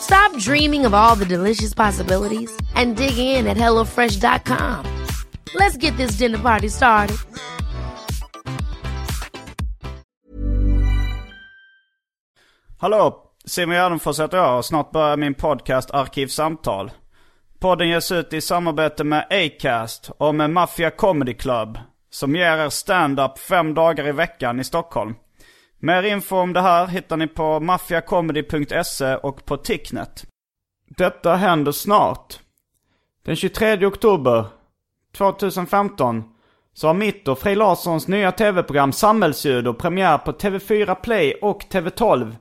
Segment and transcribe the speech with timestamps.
[0.00, 4.84] Stop dreaming of all the delicious possibilities and dig in at HelloFresh.com.
[5.54, 7.16] Let's get this dinner party started.
[12.80, 13.24] Hallå!
[13.44, 16.90] Simon Gärdenfors heter jag och snart börjar min podcast Arkivsamtal.
[17.58, 21.78] Podden ges ut i samarbete med Acast och med Mafia Comedy Club.
[22.10, 25.14] Som ger er stand-up fem dagar i veckan i Stockholm.
[25.80, 30.26] Mer info om det här hittar ni på maffiacomedy.se och på Ticknet.
[30.96, 32.38] Detta händer snart.
[33.24, 34.44] Den 23 oktober
[35.16, 36.24] 2015
[36.74, 42.36] så har mitt och Frej Larssons nya tv-program Samhällsljudor premiär på TV4 Play och TV12.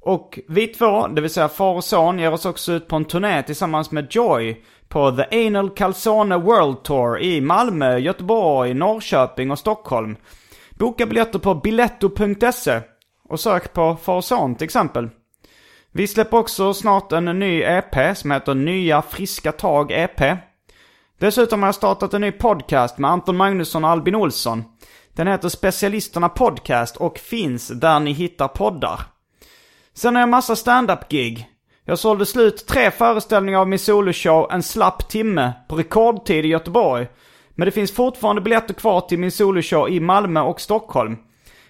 [0.00, 3.04] Och vi två, det vill säga far och son, ger oss också ut på en
[3.04, 9.58] turné tillsammans med Joy på The Anal Calzone World Tour i Malmö, Göteborg, Norrköping och
[9.58, 10.16] Stockholm.
[10.82, 12.80] Boka biljetter på biletto.se
[13.28, 15.08] och sök på far son till exempel.
[15.92, 20.38] Vi släpper också snart en ny EP som heter Nya Friska Tag EP.
[21.18, 24.64] Dessutom har jag startat en ny podcast med Anton Magnusson och Albin Olsson.
[25.14, 29.00] Den heter Specialisterna Podcast och finns där ni hittar poddar.
[29.94, 31.46] Sen har jag massa stand-up-gig.
[31.84, 37.06] Jag sålde slut tre föreställningar av min soloshow En slapp timme på rekordtid i Göteborg.
[37.54, 41.16] Men det finns fortfarande biljetter kvar till min soloshow i Malmö och Stockholm.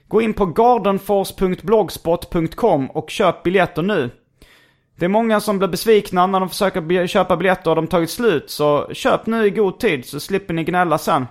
[0.08, 4.10] Gå in på gardenfors.blogspot.com och köp biljetter nu.
[4.98, 8.50] Det är många som blir besvikna när de försöker köpa biljetter och de tagit slut,
[8.50, 11.26] så köp nu i god tid så slipper ni gnälla sen.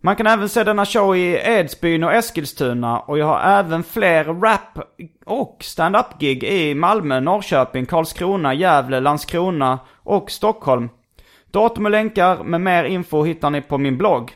[0.00, 4.24] Man kan även se denna show i Edsbyn och Eskilstuna och jag har även fler
[4.24, 4.78] rap
[5.26, 10.88] och stand-up-gig i Malmö, Norrköping, Karlskrona, Gävle, Landskrona och Stockholm.
[11.54, 14.32] Datum och länkar med mer info hittar ni på min blogg.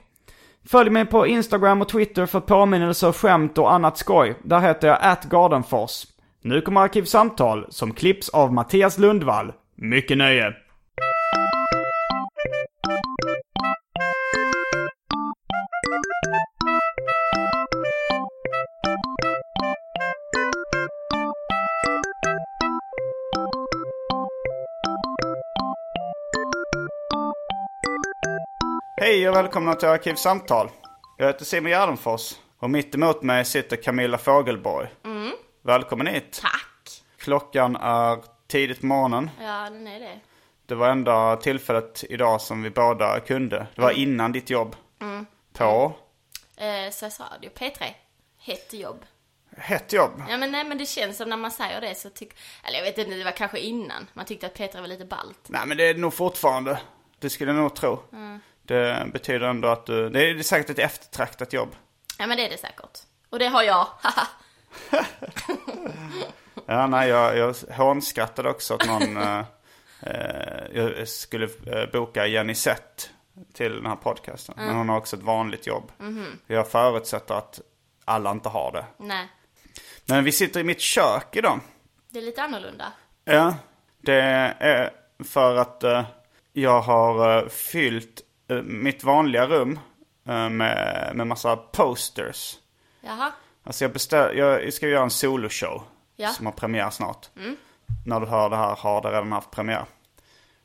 [0.68, 4.34] Följ mig på Instagram och Twitter för påminnelser, skämt och annat skoj.
[4.42, 6.04] Där heter jag atgardenfors.
[6.42, 9.52] Nu kommer Arkivsamtal som klipps av Mattias Lundvall.
[9.74, 10.54] Mycket nöje!
[29.00, 30.70] Hej och välkomna till Arkivsamtal.
[31.16, 34.88] Jag heter Simon Gärdenfors och mitt emot mig sitter Camilla Fogelborg.
[35.04, 35.32] Mm.
[35.62, 36.38] Välkommen hit.
[36.42, 37.02] Tack.
[37.18, 39.30] Klockan är tidigt på morgonen.
[39.40, 40.20] Ja, den är det.
[40.66, 43.66] Det var enda tillfället idag som vi båda kunde.
[43.74, 44.76] Det var innan ditt jobb.
[45.52, 45.92] På
[46.56, 47.84] Eh, Sveriges Radio, P3.
[48.38, 49.04] Hett jobb.
[49.56, 50.22] hett jobb.
[50.28, 52.84] Ja men nej men det känns som när man säger det så tycker, eller jag
[52.84, 54.06] vet inte, det var kanske innan.
[54.12, 55.38] Man tyckte att P3 var lite ballt.
[55.46, 56.80] Nej men det är det nog fortfarande.
[57.18, 57.98] Det skulle jag nog tro.
[58.68, 61.76] Det betyder ändå att du, det är säkert ett eftertraktat jobb.
[62.18, 62.98] Ja men det är det säkert.
[63.30, 64.26] Och det har jag, haha.
[66.66, 69.38] Ja, nej, jag, jag hånskrattade också att någon eh,
[70.00, 73.10] eh, jag skulle eh, boka Jenny Sett
[73.54, 74.54] till den här podcasten.
[74.58, 75.92] Men hon har också ett vanligt jobb.
[76.46, 77.60] Jag förutsätter att
[78.04, 78.84] alla inte har det.
[78.96, 79.28] nej.
[80.04, 81.60] Men vi sitter i mitt kök idag.
[82.10, 82.92] Det är lite annorlunda.
[83.24, 83.54] Ja,
[84.02, 84.90] det är
[85.24, 86.04] för att eh,
[86.52, 88.20] jag har fyllt
[88.64, 89.78] mitt vanliga rum
[90.28, 92.56] eh, med, med massa posters.
[93.00, 93.32] Jaha.
[93.64, 95.82] Alltså jag, beställ, jag ska göra en soloshow
[96.16, 96.28] Ja.
[96.28, 97.26] som har premiär snart.
[98.06, 99.84] När du hör det här har det redan haft premiär.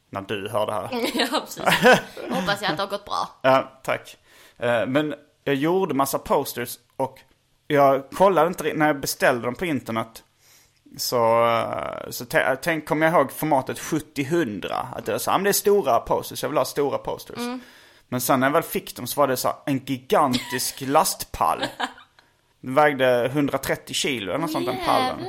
[0.09, 0.89] När du hör det här.
[1.13, 1.63] ja precis.
[2.29, 3.29] Hoppas jag att det har gått bra.
[3.41, 4.17] Ja, tack.
[4.57, 7.19] Eh, Men jag gjorde massa posters och
[7.67, 10.23] jag kollade inte när jag beställde dem på internet.
[10.97, 14.87] Så, eh, så tä- tänk, kom jag ihåg formatet 70-100.
[14.95, 17.37] Att det var så, ja, men det är stora posters, jag vill ha stora posters.
[18.07, 21.63] Men sen när jag väl fick dem så var det så här, en gigantisk lastpall.
[22.61, 25.25] Den vägde 130 kilo eller något sånt, den pallen.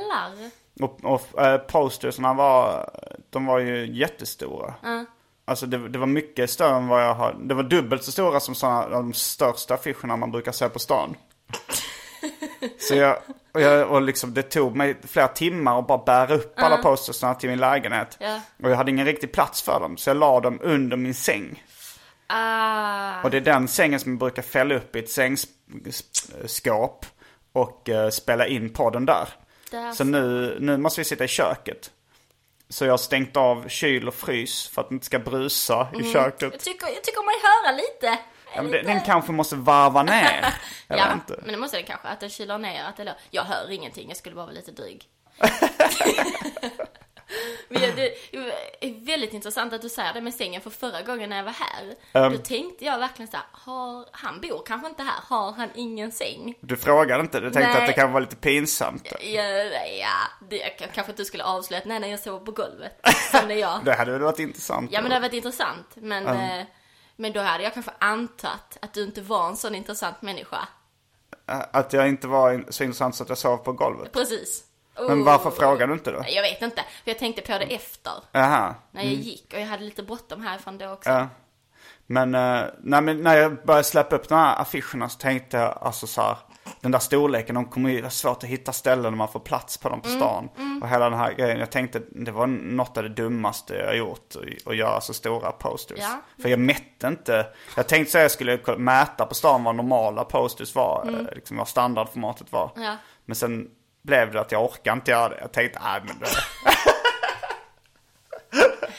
[0.81, 2.89] Och, och äh, postersna var,
[3.29, 4.73] de var ju jättestora.
[5.47, 8.39] Alltså det, det var mycket större än vad jag har, det var dubbelt så stora
[8.39, 11.15] som såna, de största affischerna man brukar se på stan.
[12.79, 13.17] Så jag,
[13.53, 17.35] och, jag, och liksom det tog mig flera timmar att bara bära upp alla postersarna
[17.35, 18.17] till min lägenhet.
[18.19, 18.41] Ja.
[18.63, 19.97] Och jag hade ingen riktig plats för dem.
[19.97, 21.63] Så jag la dem under min säng.
[22.27, 27.05] Ah, Och det är den sängen som jag brukar fälla upp i ett sängskåp.
[27.53, 29.27] Och eh, spela in podden där.
[29.71, 29.95] Därför.
[29.95, 31.91] Så nu, nu måste vi sitta i köket.
[32.69, 36.13] Så jag har stängt av kyl och frys för att det inte ska brusa i
[36.13, 36.51] köket.
[36.51, 38.19] jag, tycker, jag tycker mig höra lite.
[38.55, 40.45] Ja, men den, den kanske måste varva ner.
[40.87, 41.39] Jag ja, vet inte.
[41.41, 42.07] men det måste den kanske.
[42.07, 42.83] Att den kyler ner.
[42.83, 45.03] Att det jag hör ingenting, jag skulle bara vara lite dryg.
[47.69, 48.15] men det
[48.81, 51.51] är väldigt intressant att du säger det med sängen, för förra gången när jag var
[51.51, 52.33] här, Ehm.
[52.33, 56.11] då tänkte jag verkligen så här, har, han bor kanske inte här, har han ingen
[56.11, 56.53] säng?
[56.61, 57.81] Du frågade inte, du tänkte Nej.
[57.81, 59.07] att det kan vara lite pinsamt.
[59.21, 59.31] Ja,
[59.99, 60.09] ja
[60.49, 62.99] det, jag, kanske inte skulle avslöja att nej, nej, jag sover på golvet.
[63.31, 63.85] Som när jag.
[63.85, 64.91] Det hade väl varit intressant.
[64.93, 65.87] Ja men det har varit intressant.
[65.95, 66.65] Men, eh,
[67.15, 70.67] men då hade jag kanske antagit att du inte var en sån intressant människa.
[71.45, 74.11] Att jag inte var så intressant så att jag sov på golvet.
[74.11, 74.63] Precis.
[74.95, 75.25] Men Oh.
[75.25, 76.23] varför frågar du inte då?
[76.27, 76.81] Jag vet inte.
[77.03, 78.13] För jag tänkte på det efter.
[78.31, 78.75] Jaha.
[78.91, 81.09] När jag gick och jag hade lite bråttom härifrån då också.
[81.09, 81.27] Ja.
[82.05, 85.77] Men, eh, nej, men när jag började släppa upp de här affischerna så tänkte jag
[85.81, 86.37] alltså så här.
[86.81, 89.77] Den där storleken, de kommer ju ha svårt att hitta ställen där man får plats
[89.77, 90.49] på dem Mm, på stan.
[90.81, 91.59] Och hela den här grejen.
[91.59, 94.33] Jag tänkte det var något av det dummaste jag gjort.
[94.65, 95.99] att- göra så stora posters.
[96.01, 96.21] Ja.
[96.41, 97.47] För jag mätte inte.
[97.75, 101.05] Jag tänkte så jag skulle mäta på stan vad normala posters var.
[101.29, 102.71] eh, Liksom vad standardformatet var.
[102.75, 102.87] Mm.
[102.87, 102.95] Ja.
[103.25, 103.67] Men sen
[104.01, 105.37] blev det att jag orkar inte göra det.
[105.41, 106.27] Jag tänkte, nej men det...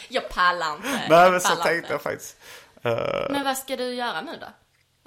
[0.08, 0.88] Jag pallar inte.
[1.08, 1.92] Nej men så tänkte inte.
[1.92, 2.36] jag faktiskt.
[3.30, 4.46] Men vad ska du göra nu då?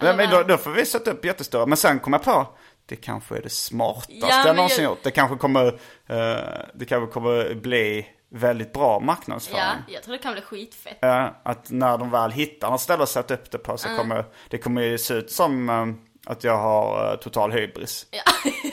[0.02, 1.66] Nej, men då, då får vi sätta upp jättestora.
[1.66, 2.48] Men sen kom jag på,
[2.86, 5.04] det kanske är det smartaste Ja, jag någonsin jag- gjort.
[5.04, 5.68] Det kanske kommer,
[6.08, 6.38] eh,
[6.74, 9.62] det kanske kommer bli väldigt bra marknadsföring.
[9.88, 10.98] Ja, jag tror det kan bli skitfett.
[11.02, 13.98] Ja, att när de väl hittar något ställe att sätta upp det på så Mm.
[14.00, 15.86] kommer det kommer ju se ut som eh,
[16.30, 18.06] att jag har eh, total hybris.
[18.12, 18.22] Ja,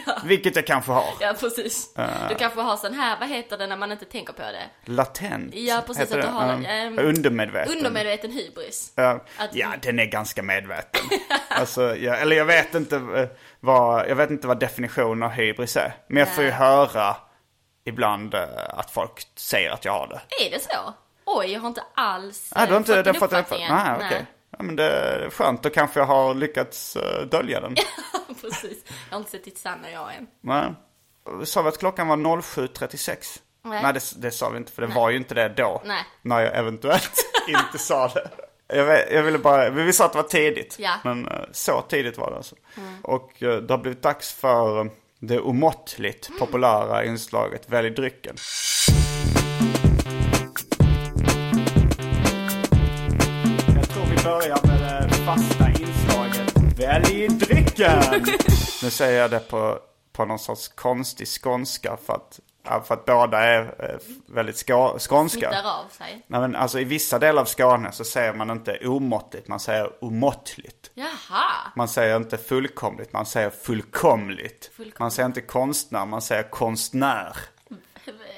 [0.06, 0.18] ja.
[0.24, 1.04] Vilket jag kanske har.
[1.20, 1.94] ja, precis.
[2.28, 4.92] Du kanske har sån här, vad heter det när man inte tänker på det?
[4.92, 5.54] Latent.
[5.54, 6.26] Ja, precis, att du det.
[6.26, 7.76] har ehm, Undermedveten.
[7.76, 8.92] Undermedveten hybris.
[8.96, 11.00] Ja, Att- ja, den är ganska medveten.
[11.48, 13.28] alltså, ja, eller jag vet inte eh,
[13.60, 15.94] vad, jag vet inte vad definitionen av hybris är.
[16.08, 16.58] Men jag får ju Nej.
[16.58, 17.16] höra
[17.84, 18.34] ibland
[18.68, 20.46] att folk säger att jag har det.
[20.46, 20.94] Är det så?
[21.26, 23.74] Oj, jag har inte alls Nej, du har inte fått den uppfattningen.
[23.74, 24.26] Nej, okej.
[24.58, 27.74] Ja, men det är skönt, då kanske jag har lyckats eh, dölja den.
[28.40, 28.84] Precis.
[29.08, 30.26] Jag har inte sett ditt sanna jag än.
[30.40, 30.74] Nej.
[31.44, 33.40] Sa vi att klockan var 07.36?
[33.64, 33.82] Nej.
[33.82, 35.82] Nej, det, det sa vi inte, för det var ju inte det då.
[35.84, 36.04] Nej.
[36.22, 37.12] När jag eventuellt
[37.48, 38.30] inte sa det.
[38.76, 40.76] Jag, jag ville bara, vi sa att det var tidigt.
[40.78, 40.92] Ja.
[41.04, 41.22] Mm.
[41.22, 42.54] Men eh, så tidigt var det alltså.
[43.02, 46.38] Och eh, det har blivit dags för det omåttligt Mm.
[46.40, 48.36] populära inslaget Välj drycken.
[54.26, 58.02] Börjar med det fasta inslaget Välj drycken!
[58.82, 59.78] nu säger jag det på,
[60.12, 62.40] på någon sorts konstig skånska för att,
[62.86, 63.96] för att båda är eh,
[64.26, 65.38] väldigt ska, skånska.
[65.38, 66.24] Smittar av sig.
[66.26, 70.04] Nej, men alltså, I vissa delar av Skåne så säger man inte omåttligt, man säger
[70.04, 70.90] omåttligt.
[70.94, 71.72] Jaha.
[71.76, 74.70] Man säger inte fullkomligt, man säger fullkomligt.
[74.76, 74.98] Fullkomligt.
[74.98, 77.36] Man säger inte konstnär, man säger konstnär.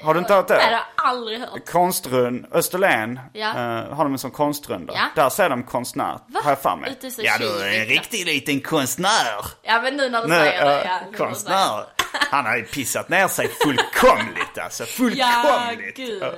[0.01, 0.57] Har du inte hört det?
[0.57, 1.69] Nej, det har jag aldrig hört.
[1.69, 3.49] Konstrund, Österlen Ja.
[3.49, 4.93] eh, har de en sån konstrunda.
[4.93, 5.05] Ja.
[5.23, 6.39] Där säger de konstnär, Va?
[6.43, 6.97] har jag för mig.
[7.17, 9.45] Ja, du är en riktig liten konstnär.
[9.61, 10.81] Ja, men nu när du Nu, säger det.
[10.81, 11.85] eh, Ja, nu konstnär.
[12.31, 14.83] Han har ju pissat ner sig fullkomligt alltså.
[14.83, 14.89] det.
[15.15, 15.95] Ja, Fullkomligt.
[15.97, 16.21] gud, gud.
[16.23, 16.31] Ja.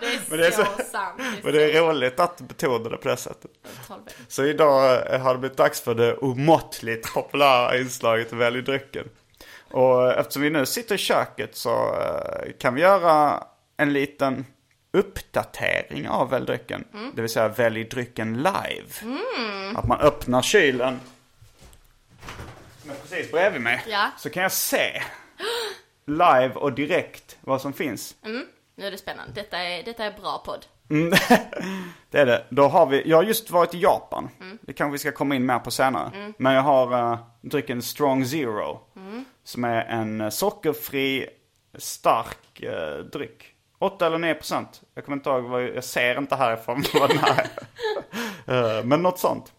[0.00, 1.20] Det är, Men det är så, så- sant.
[1.42, 3.50] Men det är roligt att betona det på det sättet.
[4.28, 9.04] Så idag eh, har det blivit dags för det omåttligt populära inslaget Välj drycken.
[9.70, 13.44] Och eftersom vi nu sitter i köket så eh, kan vi göra
[13.76, 14.46] en liten
[14.92, 16.84] uppdatering av Välj drycken.
[17.14, 19.16] Det vill säga Välj drycken live.
[19.76, 21.00] Att man öppnar kylen.
[22.82, 23.84] Som är precis bredvid mig.
[23.88, 24.10] Ja.
[24.18, 25.02] Så kan jag se
[26.06, 28.14] live och direkt vad som finns.
[28.76, 29.32] Nu är det spännande.
[29.34, 30.66] Detta är, detta är bra podd.
[30.90, 31.10] Mm.
[32.10, 32.44] det är det.
[32.48, 34.28] Då har vi, jag har just varit i Japan.
[34.60, 36.32] Det kanske vi ska komma in mer på senare.
[36.38, 38.80] Men jag har uh, drycken Strong Zero.
[39.48, 41.26] Som är en eh, sockerfri,
[41.78, 43.54] stark uh, dryck.
[43.78, 44.82] 8 eller 9 procent.
[44.94, 47.46] Jag kommer inte ihåg, vad, jag ser inte härifrån vad den här
[48.46, 48.78] är.
[48.78, 49.52] Eh, Men något sånt.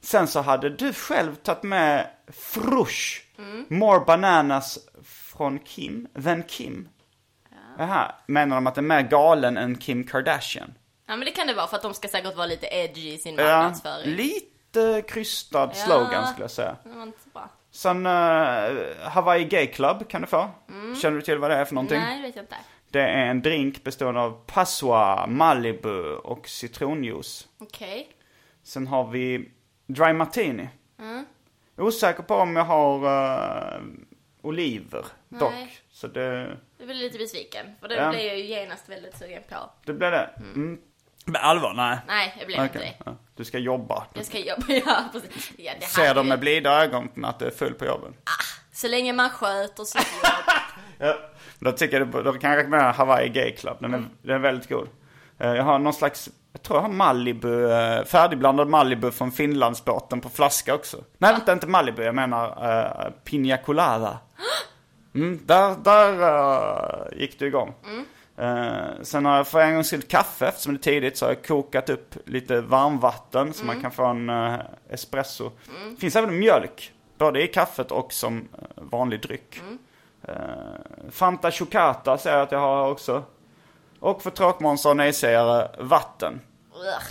[0.00, 3.22] Sen så hade du själv tagit med Frush.
[3.68, 6.88] More bananas från Kim, than Kim.
[7.78, 10.74] Jaha, menar de att den är mer galen än Kim Kardashian?
[11.06, 13.18] Ja, men det kan det vara för att de ska säkert vara lite edgy i
[13.18, 14.16] sin Ja, marknadsföring.
[14.16, 15.84] lite krystad Ja.
[15.86, 16.76] slogan skulle jag säga.
[16.84, 17.48] Det var inte bra.
[17.76, 18.12] Sen uh,
[19.02, 20.50] Hawaii Gay Club kan du få.
[21.02, 21.98] Känner du till vad det är för någonting?
[21.98, 22.56] Nej, det vet jag inte.
[22.90, 27.48] Det är en drink bestående av Passoa, Malibu och citronjuice.
[27.58, 28.08] Okej.
[28.62, 29.50] Sen har vi
[29.86, 30.68] Dry Martini.
[31.76, 33.04] Osäker på om jag har
[33.76, 33.80] eh,
[34.42, 35.52] oliver dock.
[35.52, 35.72] Nej.
[35.90, 37.66] Så det, Jag blir lite besviken.
[37.80, 38.10] För det Ja.
[38.10, 39.56] blev jag ju genast väldigt sugen på.
[39.84, 40.30] det blir det.
[40.36, 40.78] Mm.
[41.28, 41.98] Men allvar, nej.
[42.06, 43.04] Nej, jag blev inte Okej, det.
[43.10, 43.16] ja.
[43.36, 44.06] Du ska jobba.
[44.14, 45.52] Jag ska jobba, ja precis.
[45.58, 48.14] Ja, det Ser de ju- med blida ögon att det är full på jobben?
[48.72, 50.32] Så länge man sköter sitt jobb.
[50.98, 51.14] Ja.
[51.58, 53.76] Då tycker jag, då kan jag rekommendera Hawaii Gay Club.
[53.80, 54.88] Den är, den är väldigt god.
[55.38, 60.20] Eh, Jag har någon slags, jag tror jag har Malibu, eh, färdigblandad Malibu från Finlandsbåten
[60.20, 60.96] på flaska också.
[61.18, 62.64] Nej, vänta, inte Malibu, jag menar
[63.06, 64.18] uh, Pina Colada.
[65.14, 66.22] Mm, där där
[67.12, 67.74] eh, gick du igång.
[68.38, 71.32] Eh, sen har jag för en gångs skull kaffe, eftersom det är tidigt så har
[71.32, 74.54] jag kokat upp lite varmvatten så man kan få en eh,
[74.90, 75.50] espresso.
[75.90, 79.60] Det finns även mjölk, både i kaffet och som eh, vanlig dryck.
[80.28, 80.34] Eh,
[81.10, 83.22] Fanta Chocata ser jag att jag har också.
[84.00, 86.40] Och för tråkmånsar och nej-sägare, vatten.
[86.74, 87.02] Ugh.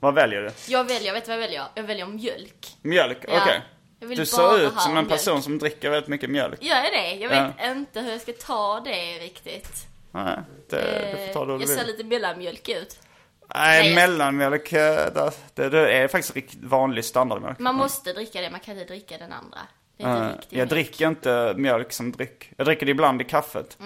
[0.00, 0.50] Vad väljer du?
[0.72, 1.62] Jag väljer, vet du vad jag väljer?
[1.74, 2.76] Jag väljer mjölk.
[2.82, 3.40] Mjölk, Ja.
[3.42, 3.60] okej.
[4.00, 5.08] Jag vill Du bara ser ut ha som en mjölk.
[5.08, 6.62] person som dricker väldigt mycket mjölk.
[6.62, 7.14] Gör jag det?
[7.14, 9.86] Jag vet inte hur jag ska ta det riktigt.
[10.24, 10.38] Nej,
[10.70, 12.98] det, du får ta det Eh, jag ser lite mellanmjölk ut.
[13.54, 17.58] Nej, Nej, mellanmjölk, eh, det, det, är faktiskt vanlig standardmjölk.
[17.58, 19.58] Man måste dricka det, man kan inte dricka den andra.
[19.96, 20.70] Det är inte Eh, jag mjölk.
[20.70, 22.52] dricker inte mjölk som dryck.
[22.56, 23.78] Jag dricker det ibland i kaffet.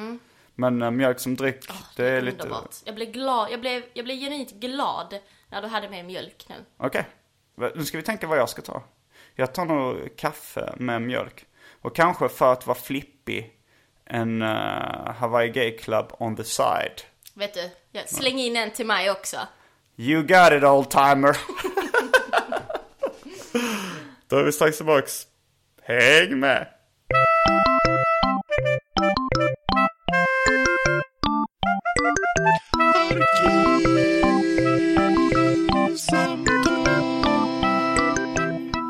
[0.54, 2.36] Men eh, mjölk som dryck, det är lite...
[2.36, 2.52] Mm.
[2.52, 2.76] Underbart.
[2.84, 5.18] Jag blev glad, jag blev, jag blev genuint glad
[5.48, 6.54] när du hade med mjölk nu.
[6.76, 7.04] Okej.
[7.74, 8.82] Nu ska vi tänka vad jag ska ta.
[9.34, 11.46] Jag tar nog kaffe med mjölk.
[11.82, 13.52] Och kanske för att vara flippig,
[14.10, 14.48] en uh,
[15.18, 17.02] Hawaii Gay Club on the side.
[17.34, 19.36] Vet du, jag släng in en till mig också.
[19.96, 21.36] You got it old timer.
[24.28, 25.26] Då är vi strax tillbaks.
[25.82, 26.66] Häng med.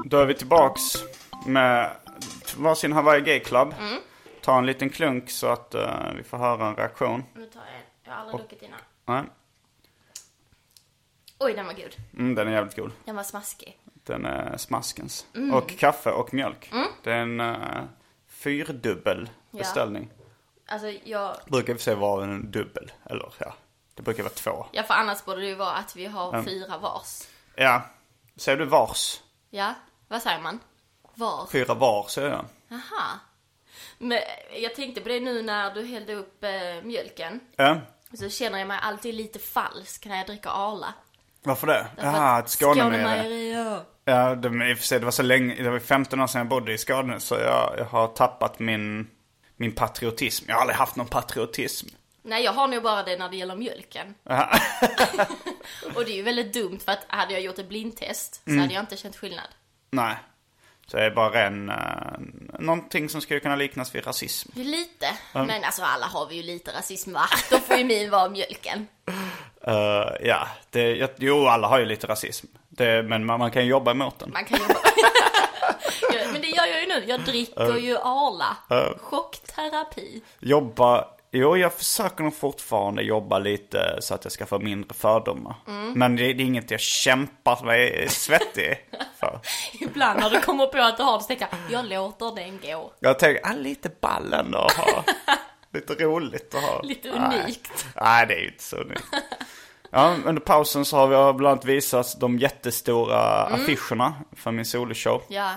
[0.04, 0.82] Då är vi tillbaks
[1.46, 1.90] med
[2.56, 3.74] varsin Hawaii Gay Club.
[4.40, 7.24] Ta en liten klunk så att eh, vi får höra en reaktion.
[7.34, 7.80] Nu tar jag en.
[8.04, 8.80] Jag har aldrig druckit innan.
[9.04, 9.22] Nej.
[11.38, 11.96] Oj, den var god.
[12.18, 12.92] Mm, den är jävligt god.
[13.04, 13.78] Den var smaskig.
[13.84, 15.26] Den är smaskens.
[15.52, 16.72] Och kaffe och mjölk.
[17.02, 17.82] Det är en uh,
[18.28, 19.58] fyrdubbel Ja.
[19.58, 20.10] beställning.
[20.68, 21.36] Alltså, jag...
[21.46, 22.92] Brukar i och för sig vara en dubbel.
[23.04, 23.54] Eller ja,
[23.94, 24.66] det brukar vara två.
[24.72, 27.28] Ja, för annars borde det ju vara att vi har fyra vars.
[27.54, 27.82] Ja,
[28.36, 29.20] säger du vars?
[29.50, 29.74] Ja,
[30.08, 30.58] vad säger man?
[31.14, 31.46] Var?
[31.52, 32.44] Fyra var säger jag.
[32.78, 33.18] Aha.
[34.02, 34.18] Men
[34.62, 36.50] jag tänkte på det nu när du hällde upp eh,
[36.82, 37.40] mjölken.
[37.56, 37.80] Ja,
[38.12, 40.94] Så känner jag mig alltid lite falsk när jag dricker Arla.
[41.42, 41.86] varför det?
[41.96, 43.52] Jaha, att Skånemejeri.
[44.04, 44.34] Ja.
[44.34, 46.48] Det, i och för sig, det var så länge, det var 15 år sedan jag
[46.48, 49.10] bodde i Skåne så jag, jag har tappat min,
[49.56, 50.44] min patriotism.
[50.48, 51.88] Jag har aldrig haft någon patriotism.
[52.22, 54.14] Nej, jag har nog bara det när det gäller mjölken.
[55.94, 58.74] Och det är ju väldigt dumt för att hade jag gjort ett blindtest så hade
[58.74, 59.48] jag inte känt skillnad.
[59.90, 60.16] Nej.
[60.86, 62.18] Så det är bara en, uh,
[62.60, 64.50] någonting som skulle kunna liknas vid rasism.
[64.54, 67.26] Lite, men alltså alla har vi ju lite rasism va?
[67.50, 68.88] Då får ju min vara mjölken.
[69.66, 69.74] Eh,
[70.20, 72.46] ja, det, jag, jo alla har ju lite rasism.
[72.68, 74.30] Det, men man, man kan jobba emot den.
[74.32, 74.74] Man kan jobba.
[76.32, 77.04] Men det gör jag ju nu.
[77.06, 78.56] Jag dricker ju Arla.
[79.00, 80.22] Chockterapi.
[80.40, 85.54] Jobba, jo jag försöker nog fortfarande jobba lite så att jag ska få mindre fördomar.
[85.94, 88.78] Men det, det är inget jag kämpar mig svettig
[89.20, 89.40] för.
[89.80, 92.60] Ibland när du kommer på att du har det så tänker jag, jag låter den
[92.62, 92.92] gå.
[93.00, 95.04] Jag tänker, ah, lite ball ändå att ha.
[95.72, 96.82] lite roligt att ha.
[96.82, 97.40] Lite Nej.
[97.40, 97.86] unikt.
[98.00, 99.04] Nej, det är ju inte så unikt.
[99.90, 105.22] Ja, under pausen så har vi bland annat visat de jättestora affischerna för min soloshow.
[105.28, 105.50] Ja.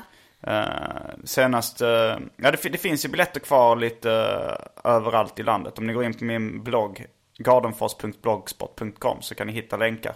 [0.48, 5.78] Uh, senast, eh, ja det, det finns ju biljetter kvar lite eh, överallt i landet.
[5.80, 7.06] Om ni går in på min blogg,
[7.38, 10.16] gardenfors.blogspot.com så kan ni hitta länkar.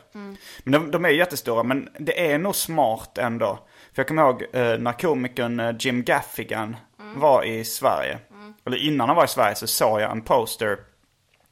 [0.64, 3.60] Men de, de är jättestora, men det är nog smart ändå.
[3.94, 6.76] För jag kommer ihåg uh, när komikern eh, Jim Gaffigan
[7.16, 8.20] var i Sverige.
[8.66, 10.80] Eller innan han var i Sverige så såg jag en poster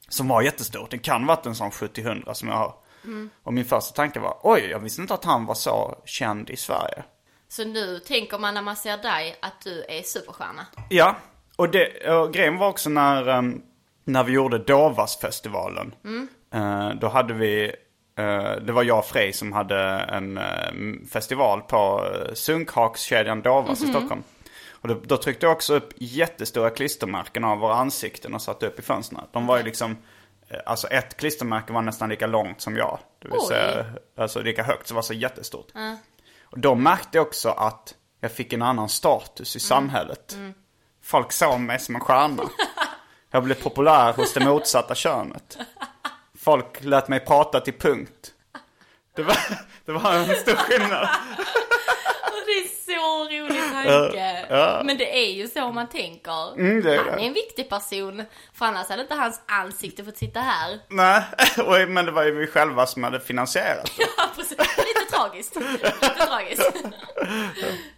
[0.10, 0.88] som var jättestor.
[0.92, 2.74] Det kan varit en sån 70-100 som jag har.
[3.44, 6.56] Och min första tanke var, oj, jag visste inte att han var så känd i
[6.56, 7.04] Sverige.
[7.48, 10.66] Så nu tänker man när man ser dig att du är superstjärna.
[10.90, 11.16] Ja,
[11.56, 13.62] och, det, och grejen var också när, ehm,
[14.04, 15.96] när vi gjorde Dovasfestivalen.
[16.54, 17.76] Eh, då hade vi,
[18.18, 23.84] eh, det var jag och Frej som hade en eh, festival på uh, Sunkhakskedjan Dovas
[23.84, 24.24] i Stockholm.
[24.86, 28.80] Och då, då tryckte jag också upp jättestora klistermärken av våra ansikten och satte upp
[28.80, 29.22] i fönstren.
[29.32, 29.98] De var ju liksom,
[30.50, 33.00] eh, alltså ett klistermärke var nästan lika långt som jag.
[33.20, 33.48] Det vill Oj.
[33.48, 33.86] säga,
[34.18, 35.68] alltså lika högt, så det var så jättestort.
[36.56, 40.38] Då märkte också att jag fick en annan status i samhället.
[41.04, 42.44] Folk såg mig som en stjärna.
[43.32, 45.58] Jag blev populär hos det motsatta könet.
[46.40, 48.34] Folk lät mig prata till punkt.
[49.16, 49.38] Det var,
[49.86, 51.10] det var en stor skillnad.
[52.46, 54.46] Det är så rolig tanke.
[54.50, 54.82] Ja.
[54.86, 56.54] Men det är ju så man tänker.
[56.60, 57.24] Mm, det är han det.
[57.24, 58.24] är en viktig person.
[58.54, 60.80] För annars hade inte hans ansikte fått sitta här.
[60.90, 61.24] Nej,
[61.88, 64.06] men det var ju vi själva som hade finansierat det.
[65.26, 65.56] Ja, tragiskt.
[65.84, 66.72] Lite tragiskt.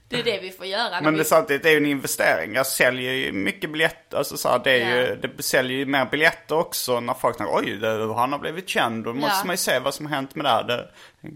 [0.09, 1.01] Det är det vi får göra.
[1.01, 1.17] Men vi...
[1.19, 2.53] det, samtidigt är ju en investering.
[2.53, 4.17] Jag säljer ju mycket biljetter.
[4.17, 7.55] Alltså, så här, det, är ju, det säljer ju mer biljetter också när folk tänker
[7.55, 9.03] oj, det, han har blivit känd.
[9.03, 9.43] Då måste Ja.
[9.45, 10.63] man ju se vad som har hänt med det här.
[10.63, 10.89] Det,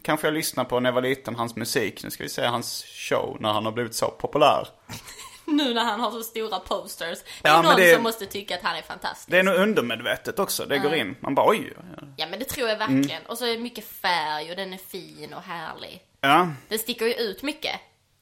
[0.04, 2.04] kanske jag lyssnar på när jag var liten, hans musik.
[2.04, 4.68] Nu ska vi se hans show när han har blivit så populär.
[5.52, 7.20] Nu när han har så stora posters.
[7.42, 9.32] Det är Ja, någon det- som måste tycka att han är fantastisk.
[9.32, 10.66] Det är nog undermedvetet också.
[10.66, 11.16] Det går in.
[11.20, 11.74] Man bara oj.
[12.18, 13.10] Ja men det tror jag verkligen.
[13.12, 13.24] Mm.
[13.28, 16.02] Och så är det mycket färg och den är fin och härlig.
[16.22, 17.76] Ja, Den sticker ju ut mycket.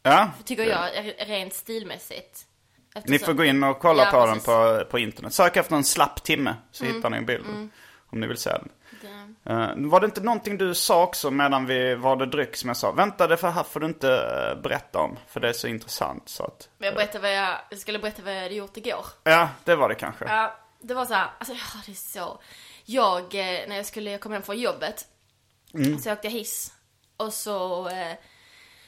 [0.03, 0.31] ja.
[0.45, 2.45] Tycker jag, rent stilmässigt.
[2.95, 4.47] Ni Eftersom- får gå in och kolla Ja, på den precis.
[4.47, 4.79] Mm.
[4.79, 5.33] på, på internet.
[5.33, 7.45] Sök efter en slapp timme så hittar ni en bild.
[8.11, 8.69] Om ni vill se den.
[9.49, 12.77] Eh, var det inte någonting du sa också medan vi var det dryck som jag
[12.77, 12.91] sa?
[12.91, 15.17] Vänta, det för här får du inte eh, berätta om.
[15.27, 16.69] För det är så intressant så att...
[16.77, 19.05] Men jag berättade vad jag, jag skulle berätta vad jag hade gjort igår.
[19.23, 20.25] Ja, det var det kanske.
[20.25, 22.39] Ja, det var så här, alltså ja, det är så.
[22.85, 25.05] Jag, eh, när jag skulle komma hem från jobbet,
[25.73, 25.99] Mm.
[25.99, 26.73] så åkte jag hiss.
[27.17, 28.13] Och så eh,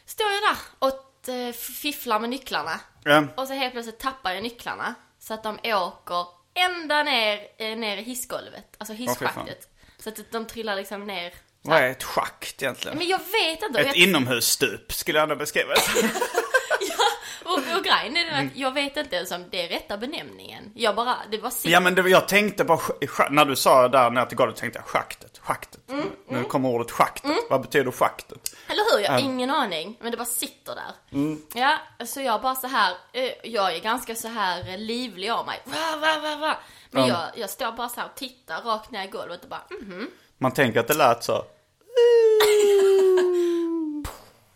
[0.05, 2.79] står jag där och eh, fifflar med nycklarna.
[3.03, 3.23] Ja.
[3.37, 4.95] Och så helt plötsligt tappar jag nycklarna.
[5.19, 8.75] Så att de åker ända ner, eh, ner i hissgolvet.
[8.77, 9.67] Alltså hisschaktet.
[10.03, 11.33] Så att de trillar liksom ner.
[11.61, 12.97] Vad är ett schakt egentligen?
[12.97, 13.79] Men jag vet inte.
[13.79, 16.09] Ett jag, inomhusstup skulle jag ändå beskriva det.
[17.45, 18.47] och, och grejen är den Mm.
[18.47, 20.71] att jag vet inte ens om det är rätta benämningen.
[20.75, 21.71] Jag bara, det var sitt.
[21.71, 24.79] Ja men det, jag tänkte på, sch- när du sa där när till golvet tänkte
[24.79, 25.89] jag schaktet, schaktet.
[25.89, 27.31] Mm, Nu kommer ordet schaktet.
[27.49, 28.55] Vad betyder schaktet?
[28.67, 29.03] Eller hur?
[29.03, 29.97] Jag har ingen aning.
[30.01, 31.17] Men det bara sitter där.
[31.17, 31.41] Mm.
[31.53, 32.95] Ja, så jag bara så här.
[33.13, 35.61] eh, Jag är ganska så här eh, livlig av mig.
[35.65, 36.57] Va, va, va, va.
[36.91, 39.63] Men jag, jag står bara så här och tittar rakt ner i golvet och bara
[39.81, 40.09] mhm.
[40.37, 41.33] Man tänker att det lät så.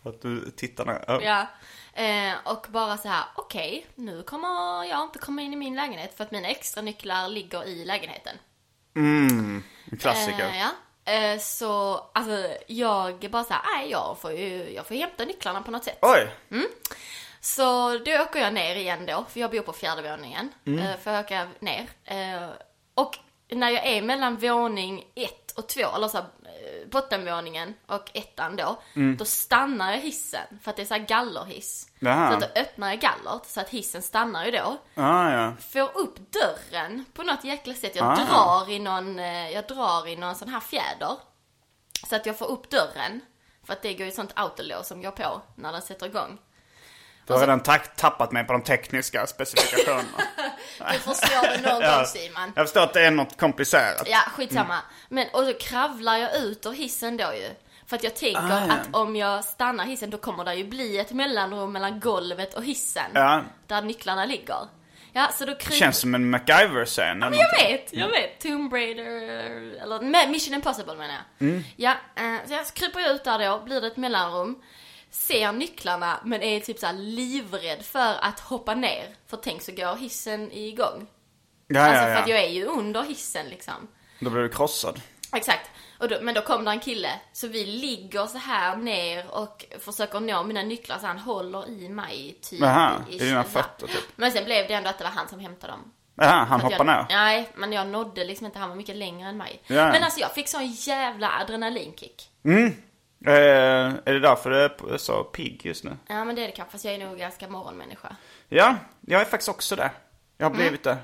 [0.08, 1.04] att du tittar ner.
[1.08, 1.22] Ja.
[1.22, 1.46] Ja.
[2.02, 6.16] Eh, och bara så här, okej, nu kommer jag inte komma in i min lägenhet
[6.16, 8.36] för att mina extra nycklar ligger i lägenheten.
[8.94, 9.62] En
[10.00, 10.48] klassiker.
[10.48, 10.70] Eh, ja.
[11.12, 15.62] Eh, så, alltså jag bara så här, nej jag får ju, jag får hämta nycklarna
[15.62, 15.98] på något sätt.
[16.02, 16.30] Oj!
[17.46, 20.52] Så då åker jag ner igen då, för jag bor på fjärde våningen.
[20.66, 20.78] Mm.
[20.86, 21.86] Eh, Får jag åka ner.
[22.04, 22.48] Eh,
[22.94, 23.18] Och
[23.50, 28.56] när jag är mellan våning ett och två, eller så här, eh, bottenvåningen och ettan
[28.56, 29.16] då, Mm.
[29.16, 30.58] då stannar jag hissen.
[30.62, 31.88] För att det är så här gallerhiss.
[31.98, 32.30] Jaha.
[32.30, 34.76] Så att då öppnar jag gallert, så att hissen stannar ju då.
[34.94, 35.52] Ah, ja.
[35.72, 37.96] Får upp dörren på något jäkla sätt.
[37.96, 38.14] Jag Ah.
[38.24, 39.18] drar i någon,
[39.52, 41.16] jag drar i någon sån här fjäder.
[42.08, 43.20] Så att jag får upp dörren.
[43.64, 46.38] För att det går ju ett sånt autolås som går på när den sätter igång.
[47.26, 50.02] Du har redan tack, tappat mig på de tekniska specifikationerna.
[50.92, 51.96] Du förstår det någon Ja.
[51.96, 52.52] gång Simon.
[52.56, 54.02] Jag förstår att det är något komplicerat.
[54.06, 54.78] Ja, skitsamma.
[55.08, 57.48] Men, och då kravlar jag ut ur hissen då ju.
[57.86, 58.72] För att jag tänker Ah, ja.
[58.74, 62.64] att om jag stannar hissen då kommer det ju bli ett mellanrum mellan golvet och
[62.64, 63.10] hissen.
[63.14, 63.42] Ja.
[63.66, 64.58] Där nycklarna ligger.
[65.12, 65.76] Ja, så då kryper...
[65.76, 67.22] Känns som en MacGyver-scen.
[67.22, 68.40] eller Men jag vet, jag vet.
[68.40, 69.04] Tomb Raider,
[69.82, 71.48] eller Mission Impossible menar jag.
[71.48, 71.64] Mm.
[71.76, 74.62] Ja, eh, så jag kryper ut där då, blir det ett mellanrum.
[75.18, 79.14] Ser nycklarna men är typ såhär livrädd för att hoppa ner.
[79.26, 81.06] För tänk så går hissen igång.
[81.66, 82.34] Ja, Alltså ja, för att ja.
[82.34, 83.88] jag är ju under hissen liksom.
[84.20, 85.00] Då blir du krossad.
[85.32, 85.70] Exakt.
[85.98, 89.64] Och då, men då kom det en kille, så vi ligger så här ner och
[89.80, 93.86] försöker nå mina nycklar så han håller i mig typ Jaha, i i dina fötter
[93.86, 94.04] typ.
[94.16, 95.92] Men sen blev det ändå att det var han som hämtade dem.
[96.14, 97.06] Jaha, han jag, ner.
[97.08, 99.62] Nej, men jag nådde liksom inte, han var mycket längre än mig.
[99.66, 99.92] Ja.
[99.92, 102.30] Men alltså jag fick sån jävla adrenalinkick.
[103.26, 103.32] Eh,
[104.04, 105.96] är det därför du är så pigg just nu?
[106.08, 108.16] Ja men det är det kanske, fast jag är nog ganska morgonmänniska.
[108.48, 109.90] Ja, jag är faktiskt också det.
[110.38, 110.62] Jag har Mm.
[110.62, 110.96] blivit det.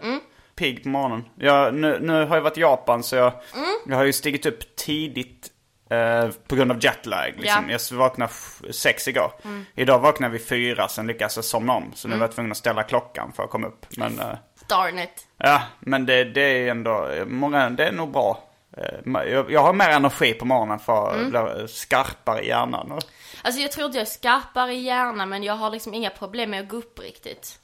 [0.57, 1.25] Pigg på morgonen.
[1.35, 3.67] Jag, nu, nu har jag varit i Japan så jag, Mm.
[3.87, 5.49] jag har ju stigit upp tidigt
[5.91, 7.33] eh, på grund av jetlag.
[7.37, 7.71] Liksom.
[7.71, 7.79] Ja.
[7.91, 8.33] Jag vaknade
[8.71, 9.33] sex igår.
[9.75, 11.93] Idag vaknade vi fyra, sen lyckades jag somna om.
[11.95, 13.87] Så nu var jag tvungen att ställa klockan för att komma upp.
[13.97, 14.35] Men, eh,
[14.69, 15.27] Darn it.
[15.37, 18.49] ja, men det, det är ändå, många, det är nog bra.
[18.77, 21.69] Eh, Jag, har mer energi på morgonen för att Mm.
[21.69, 23.01] skarpare i hjärnan.
[23.43, 26.51] Alltså jag tror inte jag är skarpare i hjärnan men jag har liksom inga problem
[26.51, 27.59] med att gå upp riktigt.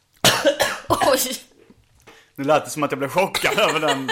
[0.88, 1.20] Oj!
[2.34, 4.10] Nu lät det som att jag blev chockad över den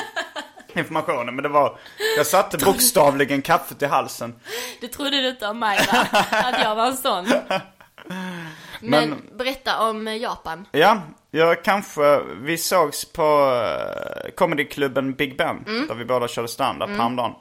[0.74, 1.34] informationen.
[1.34, 1.78] Men det var,
[2.16, 4.40] jag satte bokstavligen kaffet i halsen.
[4.80, 6.06] Det trodde du inte om mig va?
[6.30, 7.26] Att jag var en sån.
[8.80, 10.68] Men, Men- berätta om eh, Japan.
[10.72, 13.22] Ja, jag kanske, vi sågs på
[14.24, 15.64] uh, comedyklubben Big Ben.
[15.66, 15.86] Mm.
[15.86, 17.32] Där vi båda körde stand-up häromdagen.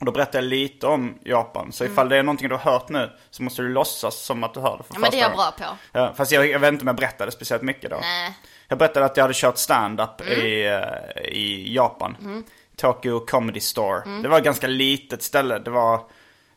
[0.00, 1.72] Och då berättade jag lite om Japan.
[1.72, 4.54] Så ifall det är någonting du har hört nu så måste du låtsas som att
[4.54, 5.64] du hör det för Ja, men det är jag bra på.
[5.92, 7.96] Ja, fast jag, jag vet inte om jag berättade speciellt mycket då.
[8.00, 8.36] Nej.
[8.68, 10.32] Jag berättade att jag hade kört stand-up Mm.
[10.32, 12.44] i, eh, i Japan.
[12.76, 14.02] Tokyo Comedy Store.
[14.02, 14.22] Mm.
[14.22, 15.58] Det var ett ganska litet ställe.
[15.58, 16.00] Det var,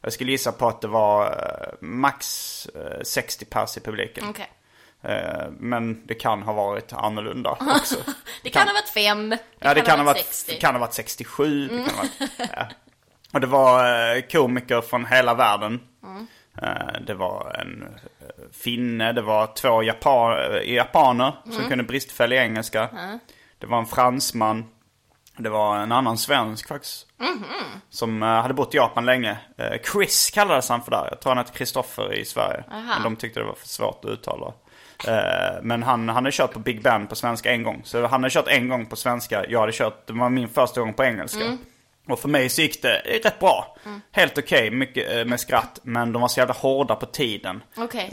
[0.01, 4.23] jag skulle gissa på att det var eh, max eh, 60 pers i publiken.
[4.29, 4.49] Okej.
[5.01, 7.95] Eh, men det kan ha varit annorlunda också.
[8.43, 10.59] Det kan ha varit fem, det Ja, det kan ha varit, 60.
[10.59, 11.67] kan ha varit 67.
[11.67, 12.65] Det kan ha varit, ja.
[13.33, 13.85] Och det var
[14.15, 15.79] eh, komiker från hela världen.
[16.61, 22.37] Eh, det var en eh, finne, det var två Japan, eh, japaner som kunde bristfällig
[22.37, 22.89] engelska.
[23.57, 24.65] Det var en fransman.
[25.39, 27.07] Det var en annan svensk faktiskt.
[27.89, 29.37] Som eh, hade bott i Japan länge.
[29.57, 31.07] Eh, Chris kallades han för där.
[31.11, 32.63] Jag tror han hette Kristoffer i Sverige.
[32.69, 34.53] Men de tyckte det var för svårt att uttala.
[35.07, 37.81] Eh, Men han, han har kört på Big Band på svenska en gång.
[37.83, 39.45] Så han har kört en gång på svenska.
[39.49, 41.39] Jag hade kört, det var min första gång på engelska.
[42.09, 43.75] Och för mig så gick det rätt bra.
[44.11, 45.79] Helt okej, mycket eh, med skratt.
[45.83, 47.63] Men de var så jävla hårda på tiden.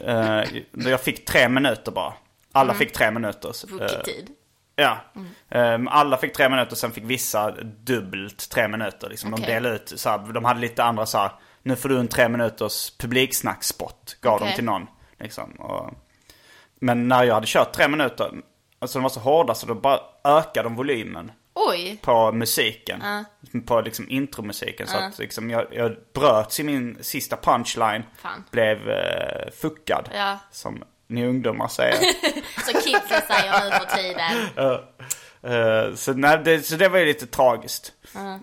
[0.05, 0.45] Eh,
[0.91, 2.13] Jag fick tre minuter bara.
[2.53, 3.49] Alla fick tre minuter.
[3.49, 4.29] Eh, Rookie-tid.
[4.77, 4.99] Ja.
[5.51, 9.09] Ehm, alla fick tre minuter, sen fick vissa dubbelt tre minuter.
[9.09, 9.31] Liksom.
[9.31, 9.55] De Okej.
[9.55, 11.31] delade ut, så här, de hade lite andra så här,
[11.63, 14.17] nu får du en tre minuters publiksnackspot.
[14.21, 14.49] Gav Okej.
[14.49, 14.87] de till någon.
[15.19, 15.51] Liksom.
[15.51, 15.91] Och,
[16.81, 18.31] men när jag hade kört tre minuter,
[18.79, 23.03] alltså de var så hårda så då bara ökade de volymen Oj, på musiken.
[23.67, 24.87] På liksom intromusiken.
[24.87, 28.03] Så att liksom jag, jag bröts i min sista punchline.
[28.17, 28.45] Fan.
[28.51, 30.09] Blev uh, fuckad.
[30.15, 30.39] Ja.
[30.51, 31.97] Som ni ungdomar säger.
[32.67, 34.81] så kidsen säger nu för tiden.
[35.43, 37.93] Eh, så, nej, det, så det var ju lite tragiskt.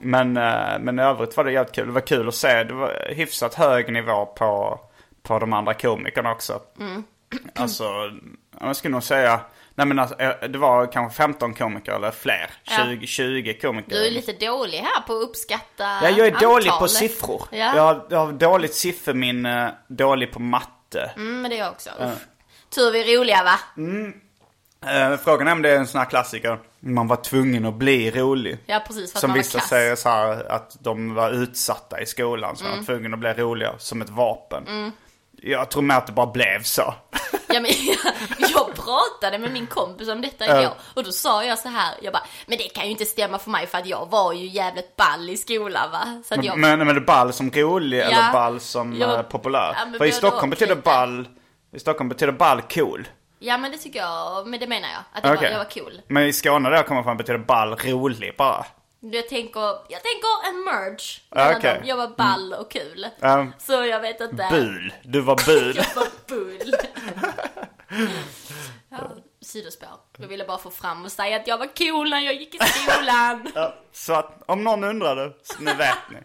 [0.01, 1.85] Men, uh, men i övrigt var det jävligt kul.
[1.85, 2.63] Det var kul att se.
[2.63, 4.79] Det var hyfsat hög nivå på,
[5.23, 6.61] på de andra komikerna också.
[7.55, 8.11] Alltså,
[8.61, 9.41] jag skulle nog säga...
[9.75, 12.51] Nej men alltså, eh, det var kanske 15 komiker eller fler.
[12.63, 12.85] Ja.
[12.85, 13.89] 20, 20 komiker.
[13.89, 17.43] Du är lite dålig här på att uppskatta Ja, jag är dålig på siffror.
[17.51, 17.75] Ja.
[17.75, 21.11] Jag, har, jag har dåligt sifferminne, dålig på matte.
[21.15, 21.89] Mm, men det är jag också.
[21.89, 22.27] Uff.
[22.75, 23.59] Tur vi är roliga va?
[24.85, 26.59] Eh, frågan är om det är en sån här klassiker.
[26.79, 28.57] Man var tvungen att bli rolig.
[28.65, 29.69] Ja precis, för att Som man var vissa kass.
[29.69, 32.55] säger så här att de var utsatta i skolan.
[32.57, 32.75] Så Mm.
[32.77, 34.91] de var tvungna att bli roliga som ett vapen.
[35.45, 36.93] Jag tror mer att det bara blev så.
[37.47, 37.71] Ja, men
[38.37, 42.13] jag, pratade med min kompis om detta igår och då sa jag så här, jag
[42.13, 44.95] bara, men det kan ju inte stämma för mig för att jag var ju jävligt
[44.95, 46.21] ball i skolan va?
[46.25, 49.21] Så att jag, Men, men är det ball som rolig eller ball som Jag eh,
[49.21, 49.75] populär?
[49.79, 50.85] Ja, men För i både Stockholm och betyder lite.
[50.85, 51.27] ball,
[51.73, 53.07] i Stockholm betyder ball cool.
[53.39, 55.47] ja men det tycker jag, men det menar jag, att jag, Okej.
[55.47, 56.01] var, jag var cool.
[56.07, 58.65] Men i Skåne där kommer från betyder ball rolig bara.
[58.99, 59.59] Jag tänker,
[59.89, 61.77] jag tänker en merge mellan dem.
[61.83, 63.07] Jag var ball och kul.
[63.19, 63.47] Ja.
[63.59, 64.47] Så jag vet inte.
[64.51, 64.93] Bul.
[65.03, 65.75] Du var bul.
[65.95, 66.73] Jag var bull.
[68.89, 68.97] ja,
[69.41, 69.89] sidospår.
[70.17, 72.57] Jag ville bara få fram och säga att jag var cool när jag gick i
[72.59, 73.51] skolan.
[73.55, 76.17] Ja, så att om någon undrade, så nu vet ni.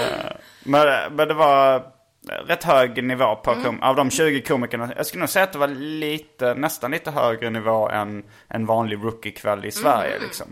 [0.00, 0.32] Eh,
[0.64, 1.82] men, men det var
[2.46, 4.92] rätt hög nivå på kom- av de 20 komikerna.
[4.96, 8.96] Jag skulle nog säga att det var lite, nästan lite högre nivå än en vanlig
[8.96, 10.46] rookie-kväll i Sverige liksom.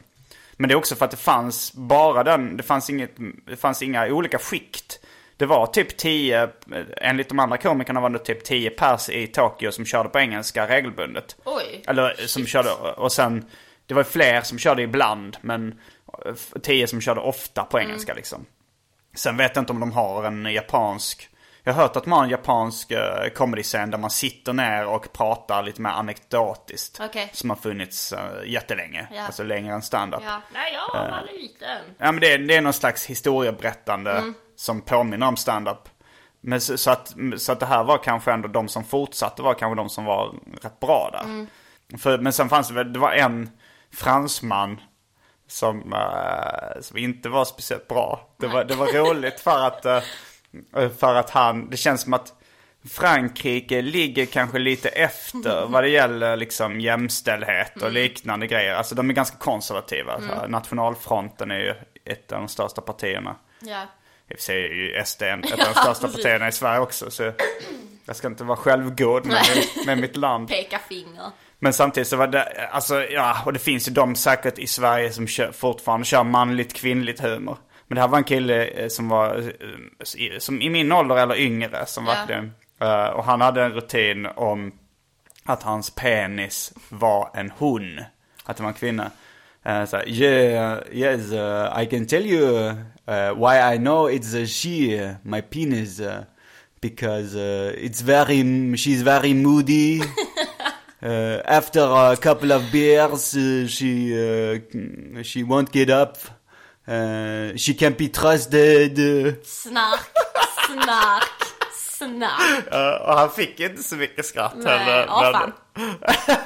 [0.57, 3.11] Men det är också för att det fanns bara den, det fanns, inget,
[3.47, 5.01] det fanns inga olika skikt.
[5.37, 6.49] Det var typ 10,
[6.97, 10.69] enligt de andra komikerna var det typ 10 pers i Tokyo som körde på engelska
[10.69, 11.37] regelbundet.
[11.45, 11.83] Oj.
[11.87, 13.45] Eller som körde, och sen,
[13.87, 15.81] det var fler som körde ibland, men
[16.33, 18.47] f- tio som körde ofta på engelska liksom.
[19.17, 21.29] Sen vet jag inte om de har en japansk,
[21.65, 25.13] jag har hört att de har en japansk uh, comedy-scen där man sitter ner och
[25.13, 27.01] pratar lite mer anekdotiskt.
[27.01, 27.31] Okej.
[27.33, 28.19] Som har funnits uh,
[28.51, 29.23] jättelänge, Ja.
[29.23, 30.21] alltså längre än stand-up.
[30.25, 30.41] Ja.
[30.53, 31.79] Nej, jag var liten.
[31.99, 35.89] Ja men det är, det är någon slags historieberättande som påminner om stand-up.
[36.41, 39.55] Men så, så, att, så att det här var kanske ändå de som fortsatte var
[39.55, 41.47] kanske de som var rätt bra där.
[41.99, 43.51] För, men sen fanns det väl, det var en
[43.95, 44.81] fransman
[45.49, 48.29] som, eh, som inte var speciellt bra.
[48.41, 50.03] Det var, det var roligt för att, eh,
[50.99, 52.33] för att han, det känns som att
[52.91, 58.75] Frankrike ligger kanske lite efter vad det gäller liksom jämställdhet och liknande grejer.
[58.75, 60.21] Alltså de är ganska konservativa.
[60.29, 63.37] Här, Nationalfronten är ju ett av de största partierna.
[63.61, 63.83] Ja.
[64.31, 67.11] I och för sig är ju SD ett av de största partierna i Sverige också.
[67.11, 67.33] Så
[68.05, 69.45] jag ska inte vara självgod med,
[69.87, 70.49] med mitt land.
[70.49, 71.31] Peka finger.
[71.59, 75.13] Men samtidigt så var det, alltså ja, och det finns ju de säkert i Sverige
[75.13, 77.57] som kör, fortfarande kör manligt kvinnligt humor.
[77.87, 81.37] Men det här var en kille eh, som var, eh, som i min ålder eller
[81.37, 82.13] yngre, som Ja.
[82.15, 84.73] verkligen, eh, och han hade en rutin om
[85.45, 88.01] att hans penis var en hon.
[88.45, 89.11] Att det var en kvinna.
[89.67, 92.45] Uh, yeah, yes, uh, I can tell you
[93.09, 96.01] uh, why I know it's a she, uh, my penis.
[96.01, 96.25] Uh,
[96.83, 100.03] because uh, it's very, she's very moody.
[101.03, 106.19] Uh, after a couple of beers, uh, she uh, she won't get up.
[106.89, 108.99] Uh, she can't be trusted.
[108.99, 110.01] Uh, Snark,
[110.67, 111.25] snark,
[111.73, 113.01] snark.
[113.07, 115.05] och han fick inte så mycket skratt Nej, heller.
[115.09, 115.53] ja, men, fan.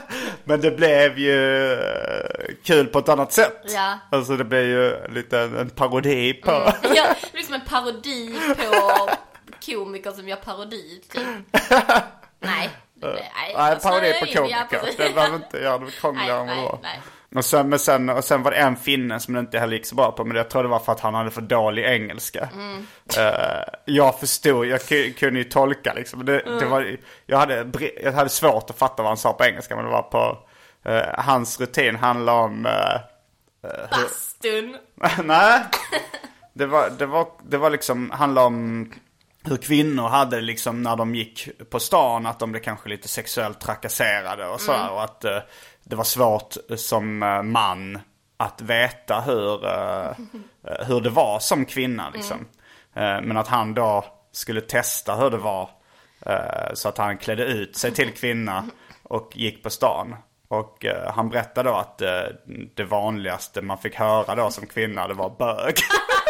[0.44, 3.60] men det blev ju eh, kul på ett annat sätt.
[3.68, 3.98] Ja.
[4.12, 6.50] Alltså det blev ju lite en, en parodi på...
[6.94, 9.08] Ja, liksom en parodi på
[9.66, 11.22] komiker som gör parodi, typ.
[12.40, 12.70] Nej.
[13.00, 14.78] Nej, Nej, jag parodi på ja, komiker.
[14.78, 14.96] precis.
[14.96, 16.78] Det behöver inte göra det krångligare än vad det Nej, var.
[16.82, 17.00] nej,
[17.34, 19.86] Och sen, men sen, och sen var det en finne som det inte heller gick
[19.86, 20.24] så bra på.
[20.24, 22.48] Men jag tror det var för att han hade för dålig engelska.
[22.54, 22.86] Mm.
[23.18, 26.24] Eh, jag förstod, jag ku- kunde ju tolka liksom.
[26.24, 26.70] Det, det Mm.
[26.70, 27.66] var, jag, hade,
[28.02, 29.76] jag hade svårt att fatta vad han sa på engelska.
[29.76, 30.38] Men det var på,
[30.90, 32.66] eh, hans rutin handlar om...
[32.66, 33.00] eh,
[33.90, 34.76] Bastun.
[35.24, 35.60] Nej.
[36.52, 38.92] Det var, det var, det var liksom, handlade om
[39.44, 43.60] hur kvinnor hade liksom när de gick på stan, att de blev kanske lite sexuellt
[43.60, 44.90] trakasserade och sådär.
[44.90, 45.24] Och att
[45.88, 47.98] det var svårt som eh, man
[48.38, 50.10] att veta hur, eh,
[50.68, 52.46] eh, hur det var som kvinna liksom.
[52.94, 55.70] Eh, men att han då skulle testa hur det var.
[56.74, 58.64] så att han klädde ut sig till kvinna
[59.02, 60.16] och gick på stan.
[60.48, 61.98] Och han berättade då att
[62.74, 65.74] det vanligaste man fick höra då som kvinna det var bög.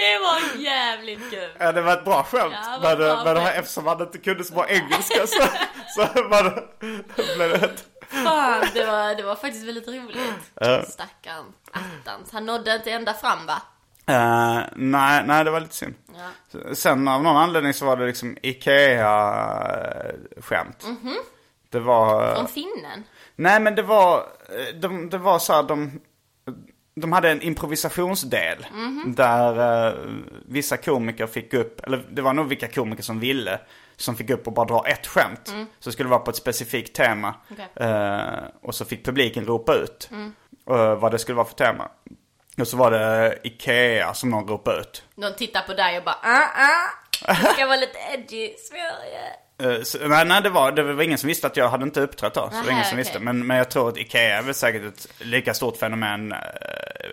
[0.00, 1.48] Det var jävligt kul.
[1.58, 2.54] Ja, det var ett bra skämt.
[2.64, 3.50] Ja, men, bra men skämt.
[3.54, 5.42] eftersom han inte kunde så bra engelska så,
[5.94, 6.62] så var det,
[7.36, 7.84] blev det ett...
[8.24, 10.52] Fan, det var, det var faktiskt väldigt roligt.
[10.88, 12.32] Stackarn attans.
[12.32, 13.62] Han nådde inte ända fram va?
[14.06, 15.94] Eh, nej, nej, det var lite synd.
[16.14, 16.30] Ja.
[16.74, 20.84] Sen av någon anledning så var det liksom Ikea-skämt.
[20.86, 21.16] Mhm.
[21.70, 22.34] Det var...
[22.34, 23.04] Från finnen.
[23.36, 26.00] Nej men det var, eh, de, det var så här, de,
[26.94, 28.66] de hade en improvisationsdel.
[28.72, 29.14] Mhm.
[29.16, 29.94] Där eh,
[30.46, 33.60] vissa komiker fick upp, eller det var nog vilka komiker som ville.
[33.96, 35.54] Som fick upp och bara dra ett skämt.
[35.80, 37.34] Så skulle det vara på ett specifikt tema.
[37.50, 37.66] Mm.
[37.76, 38.24] Mm.
[38.24, 40.10] Eh, och så fick publiken ropa ut
[40.70, 41.88] eh, vad det skulle vara för tema.
[42.58, 45.04] Och så var det Ikea som någon ropade ut.
[45.14, 46.90] Någon tittar på dig och bara ah ah.
[47.26, 49.43] Det ska vara lite edgy, Sverige.
[49.62, 52.00] Eh, så, nej, nej det, var, det var ingen som visste att jag hade inte
[52.00, 52.40] uppträtt då.
[52.52, 52.96] Så Nähä, ingen som okej.
[52.96, 53.18] visste.
[53.20, 56.38] Men, men jag tror att Ikea är väl säkert ett lika stort fenomen eh,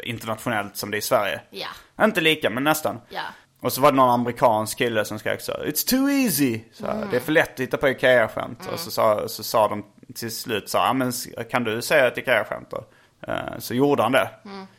[0.03, 1.41] internationellt som det är i Sverige.
[1.49, 1.67] Ja.
[2.05, 3.01] Inte lika, men nästan.
[3.09, 3.21] Ja.
[3.61, 6.59] Och så var det någon amerikansk kille som skrek så It's too easy!
[6.73, 8.69] Så, här, Det är för lätt att hitta på Ikea-skämt.
[8.73, 11.11] Och så sa, så sa de till slut så "Ja, men
[11.51, 12.85] kan du säga ett Ikea-skämt då?
[13.27, 14.29] Eh, Så gjorde han det.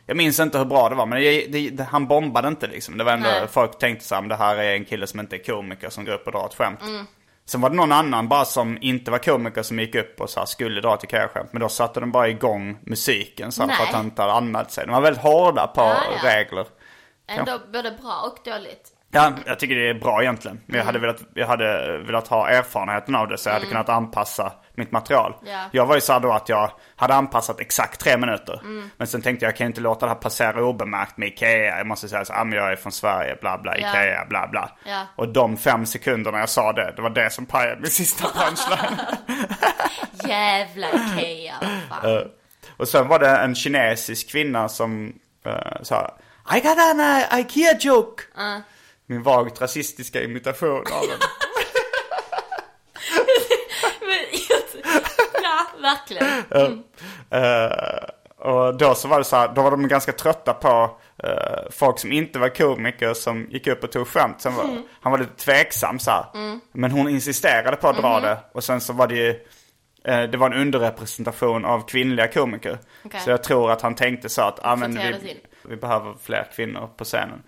[0.05, 2.97] Jag minns inte hur bra det var, men det, det, det, han bombade inte liksom.
[2.97, 3.47] Det var ändå, Nej.
[3.51, 6.05] folk tänkte så här, "Men det här är en kille som inte är komiker som
[6.05, 6.79] går upp och drar ett skämt.
[7.45, 10.39] Sen var det någon annan bara som inte var komiker som gick upp och så
[10.39, 11.49] här, skulle dra ett Ikea-skämt.
[11.53, 14.71] Men då satte de bara igång musiken så här, för att han inte hade anmält
[14.71, 14.85] sig.
[14.85, 16.29] De var väldigt hårda på Ja, ja.
[16.29, 16.65] regler.
[17.27, 18.92] Ändå både bra och dåligt.
[19.13, 20.61] Ja, jag tycker det är bra egentligen.
[20.65, 23.89] Men jag hade velat, jag hade velat ha erfarenheten av det så jag hade kunnat
[23.89, 25.35] anpassa mitt material.
[25.45, 25.59] Ja.
[25.71, 28.61] Jag var ju så här då att jag hade anpassat exakt tre minuter.
[28.97, 31.77] Men sen tänkte jag, jag kan inte låta det här passera obemärkt med Ikea.
[31.77, 33.89] Jag måste säga så ah, men jag är från Sverige, bla bla, Ja.
[33.89, 34.69] Ikea, bla bla.
[34.85, 35.07] Ja.
[35.15, 38.99] Och de fem sekunderna jag sa det, det var det som pajade min sista punchline.
[40.29, 41.55] Jävla Ikea,
[41.89, 42.29] fan.
[42.77, 45.13] Och sen var det en kinesisk kvinna som
[45.47, 46.17] uh, sa
[46.55, 48.23] I got an uh, Ikea joke.
[49.13, 51.17] Min vagt rasistiska imitation av den.
[55.43, 56.83] Ja, verkligen.
[57.31, 57.71] Eh,
[58.37, 61.99] och då så var det så här, då var de ganska trötta på eh, folk
[61.99, 64.41] som inte var komiker som gick upp och tog skämt.
[64.41, 64.65] Sen var,
[65.01, 66.25] Han var lite tveksam så här.
[66.71, 68.37] Men hon insisterade på att dra det.
[68.53, 69.29] Och sen så var det ju,
[70.05, 72.77] eh, det var en underrepresentation av kvinnliga komiker.
[73.05, 73.19] Okej.
[73.23, 75.37] Så jag tror att han tänkte så att ah, men vi,
[75.69, 77.43] vi behöver fler kvinnor på scenen.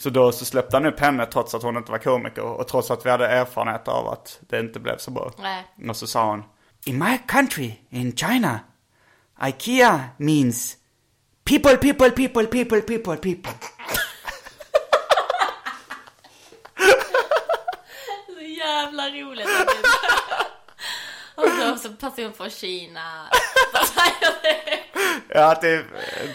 [0.00, 2.42] Så då så släppte han upp henne trots att hon inte var komiker.
[2.42, 5.32] Och trots att vi hade erfarenhet av att det inte blev så bra.
[5.38, 5.64] Nej.
[5.88, 6.44] Och så sa hon
[6.84, 8.60] In my country, in China,
[9.48, 10.76] IKEA means
[11.44, 13.52] people, people, people, people, people, people.
[18.26, 19.48] Så jävla roligt.
[21.34, 23.28] Och så också person från Kina.
[23.72, 24.78] Så säger det.
[24.94, 25.84] Ja, att, det,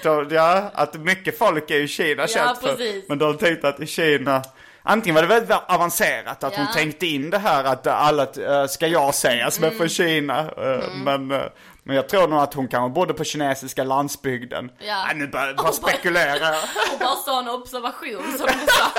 [0.04, 2.68] då, ja, att mycket folk är i Kina känt för.
[2.68, 3.06] precis.
[3.10, 4.42] Men de tänkte att i Kina,
[4.84, 8.88] antingen var det väldigt avancerat att hon tänkte in det här att alla, äh, ska
[8.88, 9.78] jag säga som är Mm.
[9.78, 10.40] från Kina.
[10.40, 11.42] Äh, men, äh,
[11.84, 14.72] men jag tror nog att hon kanske bodde på kinesiska landsbygden.
[14.80, 15.04] Ja.
[15.08, 16.50] Nej, nu bara, bara bara- spekulera.
[16.94, 18.92] Och bara sån observation som du sa.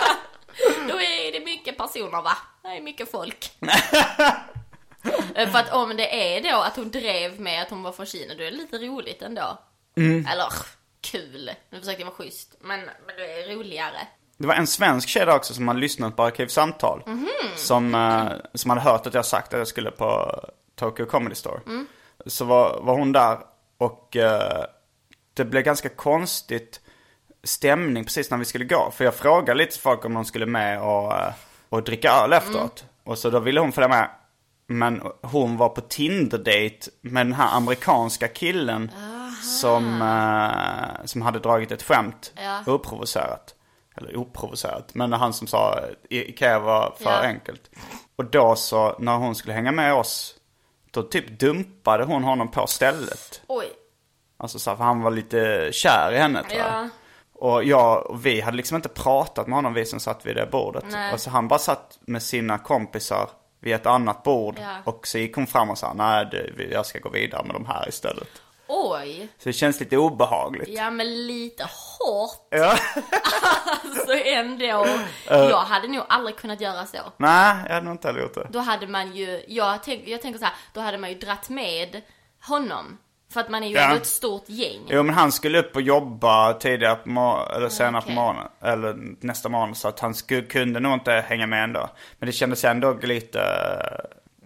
[0.88, 2.36] Då är det mycket personer va?
[2.62, 3.50] Det är mycket folk.
[5.34, 8.06] Eh, För att om det är då att hon drev med att hon var från
[8.06, 9.58] Kina, då är det lite roligt ändå.
[10.02, 10.52] Eller
[11.00, 11.50] kul.
[11.70, 12.54] Nu försökte jag vara schysst.
[12.60, 13.98] Men, men det är roligare.
[14.36, 17.02] Det var en svensk tjej där också som hade lyssnat på Arkivsamtal.
[17.56, 20.40] Som, eh, som hade hört att jag sagt att jag skulle på
[20.76, 21.60] Tokyo Comedy Store.
[22.26, 23.38] Så var, var hon där
[23.78, 24.64] och eh,
[25.34, 26.80] det blev ganska konstigt
[27.44, 28.90] stämning precis när vi skulle gå.
[28.96, 31.32] För jag frågade lite folk om de skulle med och, eh,
[31.68, 32.84] och dricka öl efteråt.
[33.04, 34.10] Och så då ville hon följa med.
[34.66, 38.90] Men hon var på Tinder-date med den här amerikanska killen
[39.44, 42.62] som, eh, som hade dragit ett skämt Ja.
[42.72, 43.54] oprovocerat.
[43.96, 44.94] Eller oprovocerat.
[44.94, 45.80] Men han som sa
[46.10, 47.16] I- Ikea var för Ja.
[47.22, 47.70] enkelt.
[48.16, 50.34] Och då så, när hon skulle hänga med oss,
[50.90, 53.42] då typ dumpade hon honom på stället.
[53.48, 53.66] Oj.
[54.36, 56.68] Alltså så här, för han var lite kär i henne tror jag.
[56.74, 56.88] Ja.
[57.32, 60.46] Och jag och vi hade liksom inte pratat med honom, vi som satt vid det
[60.52, 60.84] bordet.
[60.90, 61.12] Nej.
[61.12, 63.30] Och så han bara satt med sina kompisar
[63.60, 64.58] vid ett annat bord.
[64.60, 64.76] Ja.
[64.84, 67.66] Och så gick hon fram och sa, nej det- jag ska gå vidare med de
[67.66, 68.28] här istället.
[68.68, 69.28] Oj.
[69.38, 70.68] Så det känns lite obehagligt.
[70.68, 72.46] Ja men lite hårt.
[72.50, 72.78] Ja.
[73.84, 74.86] Alltså ändå.
[75.28, 76.98] Jag hade nog aldrig kunnat göra så.
[77.16, 78.46] nej, jag hade nog inte heller gjort det.
[78.50, 81.48] Då hade man ju, jag, tänk, jag tänker så här, då hade man ju dratt
[81.48, 82.00] med
[82.46, 82.98] honom.
[83.32, 83.82] För att man är ju Ja.
[83.84, 84.80] ändå ett stort gäng.
[84.88, 88.14] Jo men han skulle upp och jobba tidigare på morgonen, eller senare okej.
[88.14, 88.48] på morgonen.
[88.62, 88.94] Eller
[89.26, 89.74] nästa morgon.
[89.74, 91.88] Så att han skulle, kunde nog inte hänga med ändå.
[92.18, 93.40] Men det kändes ändå lite...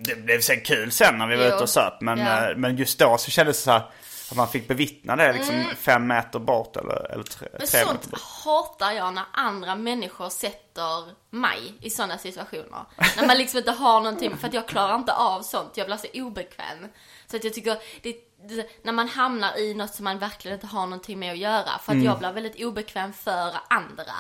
[0.01, 1.49] Det blev sen kul sen när vi var Jo.
[1.55, 2.01] ute och söp.
[2.01, 2.51] Men, Ja.
[2.51, 3.83] eh, men just då så kändes det så här
[4.31, 7.59] att man fick bevittna det liksom fem meter bort eller, eller tre, Mm.
[7.59, 8.21] Men tre meter sånt bort.
[8.45, 12.85] hatar jag när andra människor sätter mig i sådana situationer.
[13.17, 15.77] när man liksom inte har någonting, för att jag klarar inte av sånt.
[15.77, 16.89] Jag blir så obekväm.
[17.27, 18.17] Så att jag tycker, det,
[18.49, 21.79] det, när man hamnar i något som man verkligen inte har någonting med att göra.
[21.83, 24.13] För att jag blir väldigt obekväm för andra.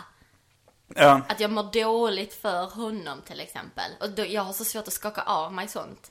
[0.94, 1.21] Ja.
[1.29, 3.90] Att jag mår dåligt för honom till exempel.
[4.01, 6.11] Och då, jag har så svårt att skaka av mig sånt.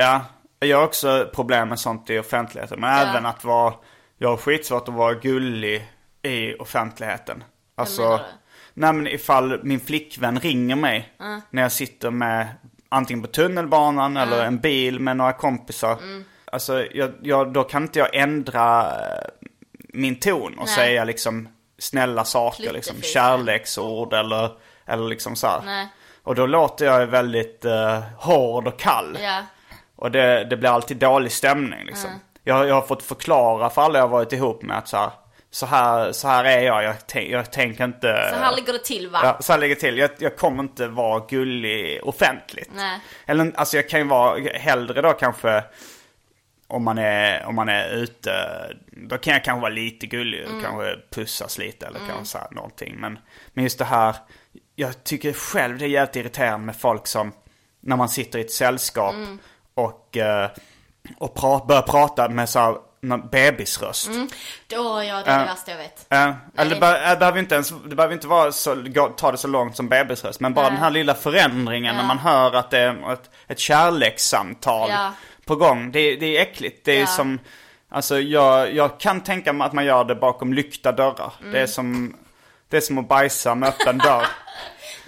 [0.00, 0.24] Ja,
[0.60, 2.80] jag har också problem med sånt i offentligheten.
[2.80, 3.74] Men även att vara,
[4.18, 5.88] jag har skitsvårt att vara gullig
[6.22, 7.44] i offentligheten.
[7.74, 8.20] Alltså,
[8.74, 11.12] nej men ifall min flickvän ringer mig
[11.50, 12.48] när jag sitter med
[12.88, 15.92] antingen på tunnelbanan eller en bil med några kompisar.
[16.02, 16.24] Mm.
[16.44, 20.74] Alltså, jag, jag, då kan inte jag ändra eh, min ton och Nej.
[20.74, 24.50] säga liksom snälla saker, liksom kärleksord eller,
[24.86, 25.62] eller liksom så här.
[25.64, 25.88] Nej.
[26.22, 29.18] Och då låter jag väldigt uh, hård och kall.
[29.22, 29.42] Ja.
[29.98, 32.10] Och det, det blir alltid dålig stämning liksom.
[32.44, 35.10] Jag, jag har fått förklara för alla jag varit ihop med att så här,
[35.50, 36.84] så här, så här är jag.
[36.84, 36.96] Jag,
[37.30, 38.30] jag tänker inte...
[38.32, 39.20] Så här ligger det till va?
[39.22, 39.98] Ja, så här ligger det till.
[39.98, 42.70] Jag, jag kommer inte vara gullig offentligt.
[42.74, 43.00] Nej.
[43.26, 45.64] Eller alltså jag kan ju vara hellre då kanske
[46.66, 48.32] om man är, om man är ute.
[48.86, 52.48] Då kan jag kanske vara lite gullig och kanske pussas lite eller kanske så här
[52.50, 52.96] någonting.
[52.98, 53.18] Men,
[53.54, 54.16] men just det här.
[54.74, 57.32] Jag tycker själv det är jävligt irriterande med folk som
[57.80, 59.14] när man sitter i ett sällskap
[59.78, 60.50] och, eh,
[61.18, 64.10] och pra, börjar prata med så här, någon bebisröst.
[64.66, 66.06] Då, ja, det är det värsta jag vet.
[66.08, 69.32] Ja, eller det, be- det behöver inte ens, det behöver inte vara så, gå, ta
[69.32, 70.40] det så långt som bebisröst.
[70.40, 70.72] Men bara Nej.
[70.72, 74.90] den här lilla förändringen när man hör att det är ett, ett kärlekssamtal
[75.44, 75.92] på gång.
[75.92, 76.84] Det, det är äckligt.
[76.84, 77.38] Det är som,
[77.88, 81.32] alltså jag, jag kan tänka mig att man gör det bakom lyckta dörrar.
[81.40, 81.52] Mm.
[81.52, 82.16] Det är som,
[82.68, 84.26] det är som att bajsa med öppen dörr.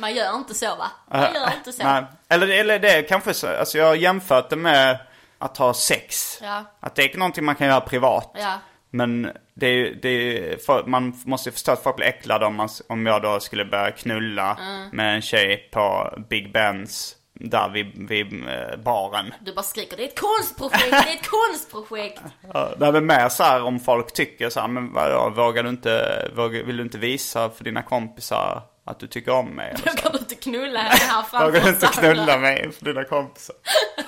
[0.01, 0.91] Man gör inte så va?
[1.11, 1.83] Man gör inte så.
[1.83, 2.05] Nej.
[2.29, 4.99] Eller, eller det är kanske så, alltså jag har jämfört det med
[5.39, 6.39] att ha sex.
[6.43, 6.65] Ja.
[6.81, 8.31] Att det är någonting man kan göra privat.
[8.35, 8.59] Ja.
[8.91, 12.69] Men det är, det är för, man måste förstå att folk blir äcklade om, man,
[12.89, 14.89] om jag då skulle börja knulla Mm.
[14.93, 19.35] med en tjej på Big Bens där vid, vid eh, baren.
[19.41, 22.23] Du bara skriker, det är ett konstprojekt, det är ett konstprojekt.
[22.55, 25.63] Ja, Det är väl mer så här om folk tycker så här, men vadå, vågar
[25.63, 29.75] du inte, vågar, vill du inte visa för dina kompisar att du tycker om mig?
[29.85, 29.97] Då så?
[29.97, 33.57] kan du inte knulla henne här framför Vågar du inte knulla mig för dina kompisar?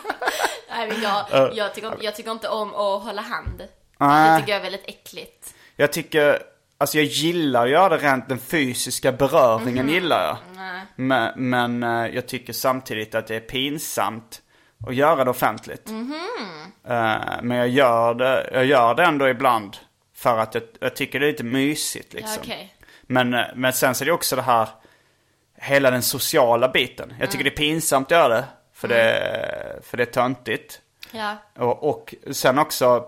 [0.70, 3.58] Nej, men jag, jag, tycker, jag tycker inte om att hålla hand.
[3.98, 5.54] Det tycker jag är väldigt äckligt.
[5.76, 6.42] Jag tycker,
[6.78, 10.36] alltså jag gillar att göra det rent den fysiska beröringen gillar jag.
[10.96, 14.42] Men, men eh, jag tycker samtidigt att det är pinsamt
[14.86, 15.88] att göra det offentligt.
[16.88, 19.76] Eh, men jag gör, det, jag gör det ändå ibland
[20.14, 22.32] för att jag, jag tycker det är lite mysigt liksom.
[22.34, 22.74] Ja, okej.
[23.12, 24.68] Men, eh, men sen så är det också det här,
[25.56, 27.14] hela den sociala biten.
[27.20, 28.44] Jag tycker det är pinsamt att göra det,
[28.74, 30.80] för, det, för det är töntigt.
[31.10, 31.36] Ja.
[31.58, 33.04] Och, och sen också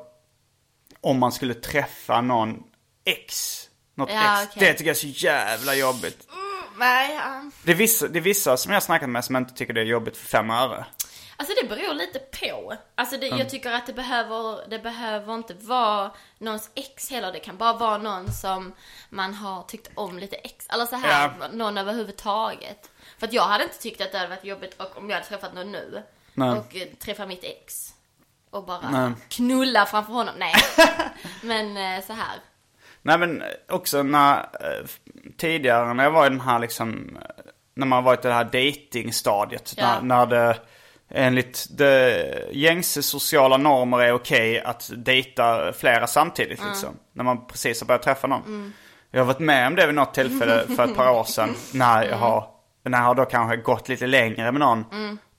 [1.01, 2.63] om man skulle träffa någon
[3.05, 3.61] ex.
[3.95, 4.51] Något Ja, ex.
[4.51, 4.69] okej.
[4.69, 6.29] Det tycker jag är så jävla jobbigt.
[6.79, 7.51] Nej, ja.
[7.63, 9.81] Det är, vissa, det är vissa som jag har snackat med som inte tycker det
[9.81, 10.85] är jobbigt för fem öre.
[11.37, 12.75] Alltså det beror lite på.
[12.95, 17.33] Alltså det, jag tycker att det behöver, det behöver inte vara någons ex heller.
[17.33, 18.73] Det kan bara vara någon som
[19.11, 20.67] man har tyckt om lite ex.
[20.69, 21.49] Eller så här, Ja.
[21.53, 22.91] någon överhuvudtaget.
[23.19, 25.29] För att jag hade inte tyckt att det hade varit jobbigt och om jag hade
[25.29, 26.03] träffat någon nu.
[26.35, 26.51] Nej.
[26.51, 27.95] Och eh, träffat mitt ex.
[28.51, 29.13] Och bara Nej.
[29.29, 30.35] knulla framför honom.
[30.39, 30.55] Nej.
[31.43, 32.39] Men eh, så här.
[33.03, 34.87] Nej men också när, eh,
[35.37, 38.45] tidigare när jag var i den här liksom, eh, när man varit i det här
[38.45, 39.75] datingstadiet.
[39.77, 40.01] Ja.
[40.01, 40.59] När, när det
[41.11, 41.67] enligt
[42.51, 46.97] gängse sociala normer är okej att dejta flera samtidigt liksom.
[47.13, 48.73] När man precis har börjat träffa någon.
[49.11, 51.55] Jag har varit med om det vid något tillfälle för ett par år sedan.
[51.73, 52.47] När jag har,
[52.85, 54.85] när jag har då kanske gått lite längre med någon.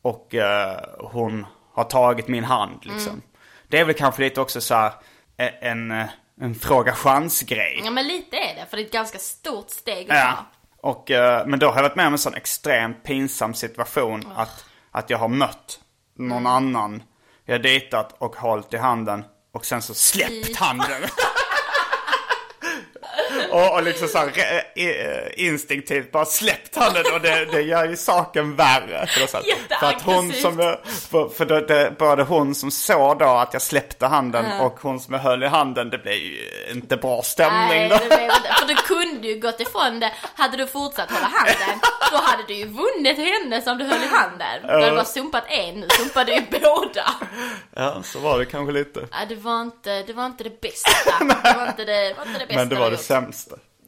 [0.02, 3.22] Och eh, hon har tagit min hand liksom.
[3.68, 4.92] Det är väl kanske lite också så här
[5.38, 6.06] eh, en, eh,
[6.42, 7.82] en fråga chans-grej.
[7.86, 8.66] Ja men lite är det.
[8.70, 10.32] För det är ett ganska stort steg att Ja.
[10.82, 10.90] ta.
[10.90, 14.66] Och, eh, men då har jag varit med om en sån extremt pinsam situation att,
[14.96, 15.80] att jag har mött
[16.18, 17.04] någon annan.
[17.46, 19.24] Jag har dejtat och hållit i handen
[19.54, 21.02] och sen så släppt handen.
[23.56, 24.32] och, och liksom så här,
[24.76, 29.08] eh, instinktivt bara släppt handen och det, det gör ju saken värre.
[29.08, 30.58] För, så här, för att hon som,
[31.12, 35.00] för, för då, det, både hon som såg då att jag släppte handen och hon
[35.00, 36.40] som jag höll i handen, det blev ju
[36.72, 37.96] inte bra stämning Nej, då.
[37.96, 38.30] det blev.
[38.30, 40.12] För du kunde ju gått ifrån det.
[40.36, 41.80] Hade du fortsatt hålla handen,
[42.12, 44.62] då hade du ju vunnit henne som du höll i handen.
[44.62, 47.14] Du hade bara sumpat en, nu sumpade du ju båda.
[47.76, 49.08] Ja, så var det kanske lite.
[49.12, 50.90] Ja, det var inte det, var inte det bästa.
[51.20, 53.45] Det var inte det, det, var inte det bästa Men det var det sämsta.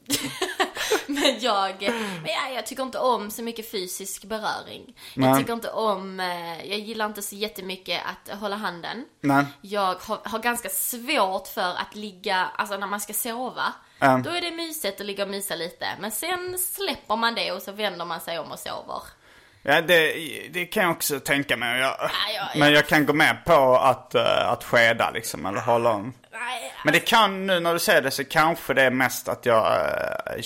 [1.06, 1.74] Men jag,
[2.22, 4.96] men ja, jag tycker inte om så mycket fysisk beröring.
[5.14, 5.28] Nej.
[5.28, 9.04] Jag tycker inte om, eh, jag gillar inte så jättemycket att hålla handen.
[9.20, 9.44] Nej.
[9.60, 13.74] Jag har, har ganska svårt för att ligga, alltså när man ska sova.
[13.98, 14.20] Ja.
[14.24, 15.86] Då är det mysigt att ligga och mysa lite.
[16.00, 19.02] Men sen släpper man det och så vänder man sig om och sover.
[19.62, 20.12] Ja, det,
[20.52, 21.80] det kan jag också tänka mig.
[21.80, 22.48] Jag, ja, ja.
[22.54, 26.12] Men jag kan gå med på att, eh, att skeda liksom, eller hålla om.
[26.84, 29.66] Men det kan, nu när du säger det, så kanske det är mest att jag
[29.66, 30.42] eh,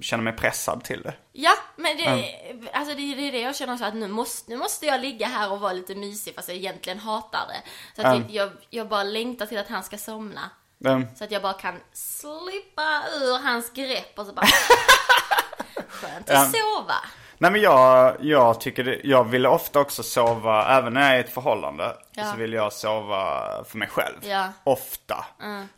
[0.00, 1.14] känner mig pressad till det.
[1.32, 2.34] Ja, men det,
[2.72, 5.26] alltså det, det är det jag känner så att nu måste, nu måste jag ligga
[5.26, 7.62] här och vara lite mysig fast jag egentligen hatar det.
[7.96, 10.50] Så att jag, jag, jag bara längtar till att han ska somna.
[10.84, 11.06] Mm.
[11.16, 14.46] Så att jag bara kan slippa ur hans grepp och så bara
[15.88, 16.96] Skönt att sova.
[17.42, 21.16] Nej men jag, jag tycker det, jag vill ofta också sova, även när jag är
[21.16, 22.24] i ett förhållande, Ja.
[22.24, 24.16] så vill jag sova för mig själv.
[24.22, 24.48] Ja.
[24.64, 25.24] Ofta.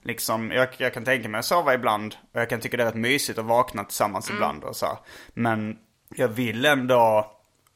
[0.02, 2.86] Liksom, jag, jag kan tänka mig att sova ibland, och jag kan tycka det är
[2.86, 4.36] rätt mysigt att vakna tillsammans Mm.
[4.36, 4.98] ibland och så.
[5.34, 5.78] Men
[6.16, 7.30] jag vill ändå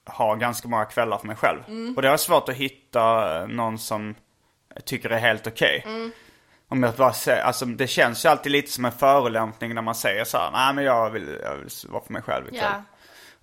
[0.06, 1.60] ha ganska många kvällar för mig själv.
[1.68, 1.94] Mm.
[1.96, 4.14] Och det är svårt att hitta någon som
[4.84, 5.82] tycker det är helt okej.
[5.86, 6.12] Mm.
[6.68, 9.94] Om jag bara säger, alltså det känns ju alltid lite som en förolämpning när man
[9.94, 12.62] säger så här, nej men jag vill, jag vill vara för mig själv ikväll.
[12.72, 12.82] Ja.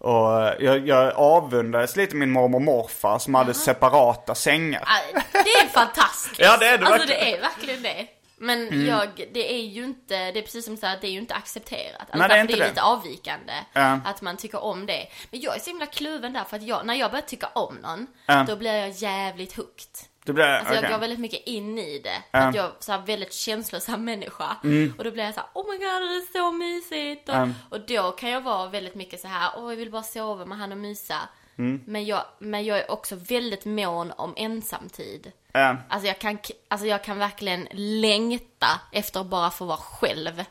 [0.04, 4.88] Och eh, jag, jag avundades lite min mormor och morfar som hade separata sängar.
[5.32, 6.40] Det är fantastiskt.
[6.42, 7.22] Ja, det är det Alltså verkligen.
[7.22, 7.32] Mm.
[7.32, 8.08] det är verkligen det.
[8.38, 11.20] Men jag, det är ju inte, det är precis som så här, det är ju
[11.20, 12.00] inte accepterat.
[12.00, 12.68] Alltså Nej, det är inte det är det.
[12.70, 13.54] lite avvikande.
[13.74, 14.00] Ja.
[14.06, 15.08] Att man tycker om det.
[15.32, 17.76] Men jag är så himla kluven där för att jag, när jag börjar tycka om
[17.76, 18.46] någon, Ja.
[18.48, 19.88] då blir jag jävligt hooked.
[20.26, 20.82] Det blir, Alltså okej.
[20.84, 22.24] jag går väldigt mycket in i det.
[22.32, 22.40] Ja.
[22.40, 24.56] Att jag är så här väldigt känslosam människa.
[24.98, 26.93] Och då blir jag så här, oh my god det är så mysigt.
[27.30, 27.54] Och, Mm.
[27.70, 30.58] och då kan jag vara väldigt mycket så här, åh jag vill bara sova med
[30.58, 31.16] han och mysa.
[31.58, 31.82] Mm.
[31.86, 35.32] Men, jag, men jag är också väldigt mån om ensamtid.
[35.52, 35.78] Ja.
[35.90, 36.38] Alltså jag kan,
[36.68, 40.44] alltså jag kan verkligen längta efter att bara få vara själv.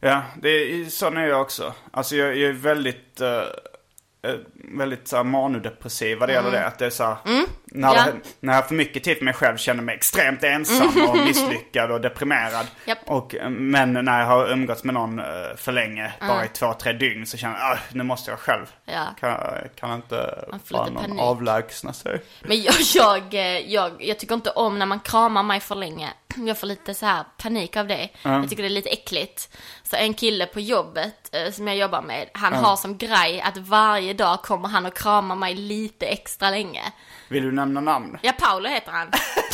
[0.00, 1.74] Ja, det är, sån är jag också.
[1.90, 3.42] Alltså jag, jag är väldigt, eh,
[4.54, 6.66] väldigt så här, manodepressiv vad det gäller det.
[6.66, 7.46] Att det är så här, när, Mm.
[7.82, 7.96] Ja.
[7.96, 11.18] jag, när jag har för mycket tid för mig själv känner mig extremt ensam och
[11.18, 12.66] misslyckad och deprimerad.
[12.84, 12.98] Japp.
[13.06, 15.24] Och, eh, men när jag har umgåtts med någon eh,
[15.56, 18.66] för länge, bara i två, tre dygn, så känner jag att nu måste jag själv.
[18.84, 19.06] Ja.
[19.20, 19.38] Kan,
[19.76, 21.20] kan inte bara någon panik.
[21.20, 22.22] avlägsna sig.
[22.40, 26.08] Men jag, jag, eh, jag, jag tycker inte om när man kramar mig för länge.
[26.36, 28.08] Jag får lite så här panik av det.
[28.22, 29.56] Jag tycker det är lite äckligt.
[29.82, 33.56] Så en kille på jobbet eh, som jag jobbar med, han har som grej att
[33.56, 36.82] varje dag kommer han och kramar mig lite extra länge.
[37.28, 38.18] Vill du nämna namn?
[38.22, 39.10] Ja, Paolo heter han.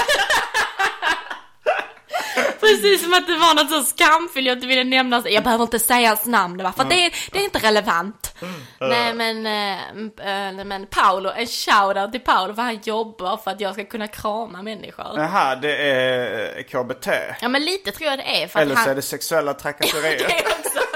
[2.61, 5.79] Precis som att det var något så skamfyllt, jag inte ville nämna, jag behöver inte
[5.79, 8.35] säga hans namn va, för det, är, det är inte relevant.
[8.81, 13.75] Nej men, äh, men Paolo, en shoutout till Paolo för han jobbar för att jag
[13.75, 15.07] ska kunna krama människor.
[15.17, 17.09] Jaha, det är KBT.
[17.41, 18.91] Ja men lite tror jag det är för Eller så han...
[18.91, 20.25] är det sexuella det trakasserier.
[20.25, 20.79] är också...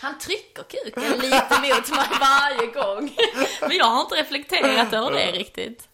[0.00, 3.16] Han trycker kuken lite mot mig varje gång.
[3.60, 5.88] Men jag har inte reflekterat över det riktigt.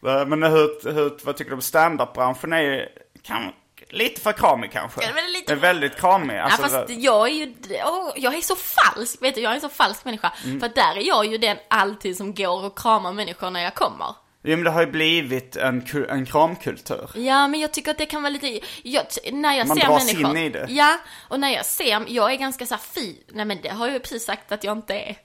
[0.00, 2.52] Men hur, hur, vad tycker du om standup-branschen?
[2.52, 2.88] är
[3.26, 3.52] kan,
[3.90, 5.02] lite för kramig kanske.
[5.02, 6.38] Ja, men det är lite- är väldigt kramig.
[6.38, 7.54] Alltså, ja, fast jag är ju,
[7.84, 10.32] åh, jag är så falsk, vet du, jag är en så falsk människa.
[10.44, 10.60] Mm.
[10.60, 14.14] För där är jag ju den alltid som går och kramar människor när jag kommer.
[14.48, 17.10] Jo men det har ju blivit en, en kramkultur.
[17.14, 20.06] Ja, men jag tycker att det kan vara lite, jag, när jag Man ser dras
[20.06, 20.36] människor.
[20.36, 20.66] in i det.
[20.68, 20.98] Ja,
[21.28, 24.00] och när jag ser, jag är ganska såhär fi, nej men det har jag ju
[24.00, 25.16] precis sagt att jag inte är.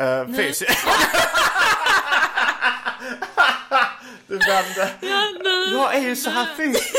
[0.00, 0.86] Uh, fysiskt.
[4.26, 4.90] du vände.
[5.72, 6.94] Jag är ju så här fysisk.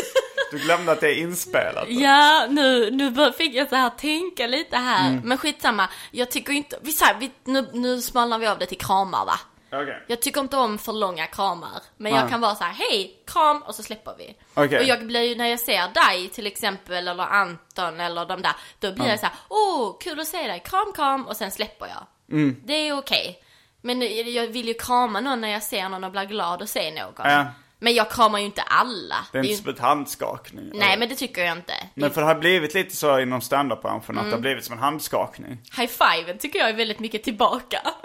[0.51, 1.85] Du glömde att det är inspelat.
[1.89, 5.09] Ja, nu, nu fick jag så här tänka lite här.
[5.09, 5.21] Mm.
[5.23, 8.65] Men skitsamma, jag tycker inte, vi, så här, vi, nu, nu smalnar vi av det
[8.65, 9.39] till kramar va?
[9.73, 10.03] Okej.
[10.07, 11.81] Jag tycker inte om för långa kramar.
[11.97, 12.21] Men Nej.
[12.21, 14.35] jag kan vara så här: hej, kram och så släpper vi.
[14.53, 14.79] Okej.
[14.79, 18.53] Och jag blir ju, när jag ser dig till exempel, eller Anton eller de där,
[18.79, 21.87] då blir jag så här: åh, kul att se dig, kram, kram, och sen släpper
[21.87, 22.07] jag.
[22.37, 22.61] Mm.
[22.65, 23.43] Det är okej.
[23.81, 24.01] Men
[24.33, 27.13] jag vill ju krama någon när jag ser någon och blir glad och se någon.
[27.17, 27.45] Ja.
[27.83, 29.15] Men jag kramar ju inte alla.
[29.31, 29.49] Det är ju...
[29.49, 30.71] inte som ett handskakning.
[30.73, 31.73] Nej, men det tycker jag inte.
[31.93, 34.31] Men för det har blivit lite så inom standup-branschen att det Mm.
[34.33, 35.61] har blivit som en handskakning.
[35.77, 37.79] High five tycker jag är väldigt mycket tillbaka.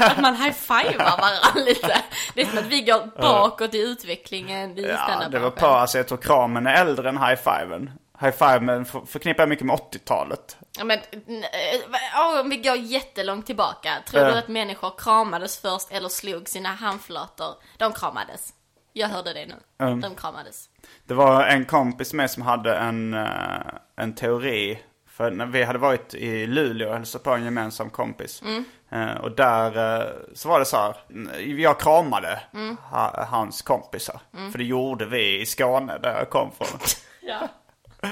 [0.00, 1.96] att man high fivar varandra lite.
[2.34, 5.66] Det är som att vi går bakåt i utvecklingen i Ja, standup det var på,
[5.66, 7.90] alltså jag tror kramen är äldre än high-fiven.
[8.20, 10.56] High-fiven för- förknippar jag mycket med 80-talet.
[10.78, 13.90] Ja, men äh, om vi går jättelångt tillbaka.
[14.06, 17.54] Tror du att människor kramades först eller slog sina handflator?
[17.78, 18.52] De kramades.
[18.96, 19.54] Jag hörde det nu.
[19.78, 20.00] Mm.
[20.00, 20.68] De kramades.
[21.06, 23.62] Det var en kompis med som hade en, eh,
[23.96, 24.78] en teori.
[25.08, 28.42] För när vi hade varit i Luleå och hälsat på en gemensam kompis.
[28.90, 30.96] Eh, och där eh, så var det så här.
[31.56, 32.40] Jag kramade
[32.90, 34.20] ha, hans kompisar.
[34.52, 36.78] För det gjorde vi i Skåne där jag kom från.
[37.20, 37.48] Ja.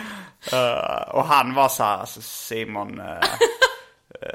[0.52, 3.18] Eh, och han var så här, alltså Simon, eh,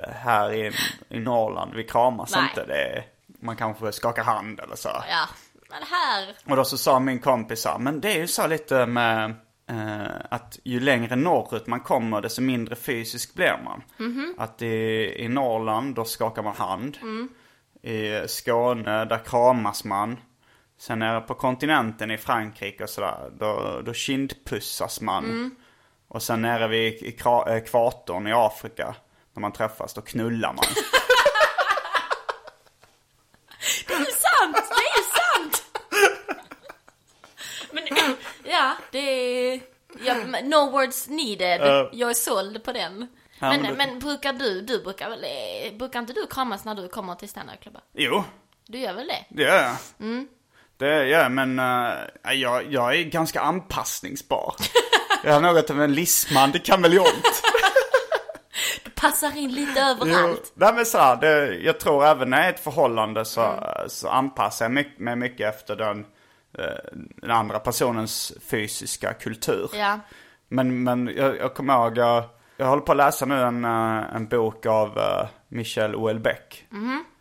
[0.10, 0.72] här i,
[1.10, 2.44] i Norrland, vi kramas Nej.
[2.44, 2.66] inte.
[2.66, 3.06] Det är,
[3.42, 4.90] man kanske skakar hand eller så.
[4.90, 5.26] ja.
[5.70, 6.36] Men här.
[6.46, 9.36] Och då så sa min kompis så men det är ju så lite med
[9.70, 13.84] eh, att ju längre norrut man kommer desto mindre fysisk blir man.
[14.38, 16.98] Att i, i Norrland då skakar man hand.
[17.82, 20.18] I Skåne där kramas man.
[20.80, 25.52] Sen nere på kontinenten i Frankrike och sådär, då, då kindpussas man.
[26.08, 27.04] Och sen nere vid
[27.48, 28.96] ekvatorn i Afrika,
[29.34, 30.66] när man träffas, då knullar man.
[33.88, 34.56] Det är ju sant!
[34.70, 35.64] Det är ju sant!
[37.72, 37.77] Men
[38.44, 39.60] ja, det är...
[40.06, 40.14] Ja,
[40.44, 41.62] no words needed.
[41.62, 41.88] Eh.
[41.92, 43.08] Jag är såld på den.
[43.40, 46.88] Men, men men, brukar du, du brukar väl, eh, brukar inte du kramas när du
[46.88, 47.82] kommer till standupklubbar?
[47.94, 48.24] Jo,
[48.68, 49.26] Du gör väl det?
[49.30, 49.76] det gör jag.
[50.78, 54.56] Det gör jag, men eh, jag, jag är ganska anpassningsbar.
[55.24, 57.42] jag har något av en lismande kameleont.
[58.84, 60.52] Du passar in lite Jo, överallt.
[60.56, 63.64] nej men så här, det, jag tror även när jag är i ett förhållande så,
[63.88, 66.06] så anpassar jag mig, mycket efter den,
[67.16, 69.70] den andra personens fysiska kultur.
[69.74, 70.00] Ja.
[70.48, 72.24] Men, men jag, jag kommer ihåg, jag,
[72.58, 76.66] jag håller på att läsa nu en, eh, en bok av uh, Michel Houellebecq.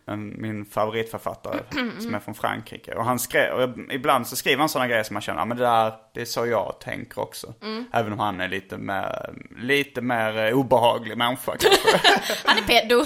[0.09, 1.61] En, min favoritförfattare
[1.99, 2.95] som är från Frankrike.
[2.95, 5.45] Och han skrev, och jag, ibland så skriver han sådana grejer som man känner, ja
[5.45, 7.55] men det där, det är så jag tänker också.
[7.93, 12.01] Även om han är lite mer, lite mer eh, obehaglig människa kanske.
[12.45, 12.99] Han är pedo.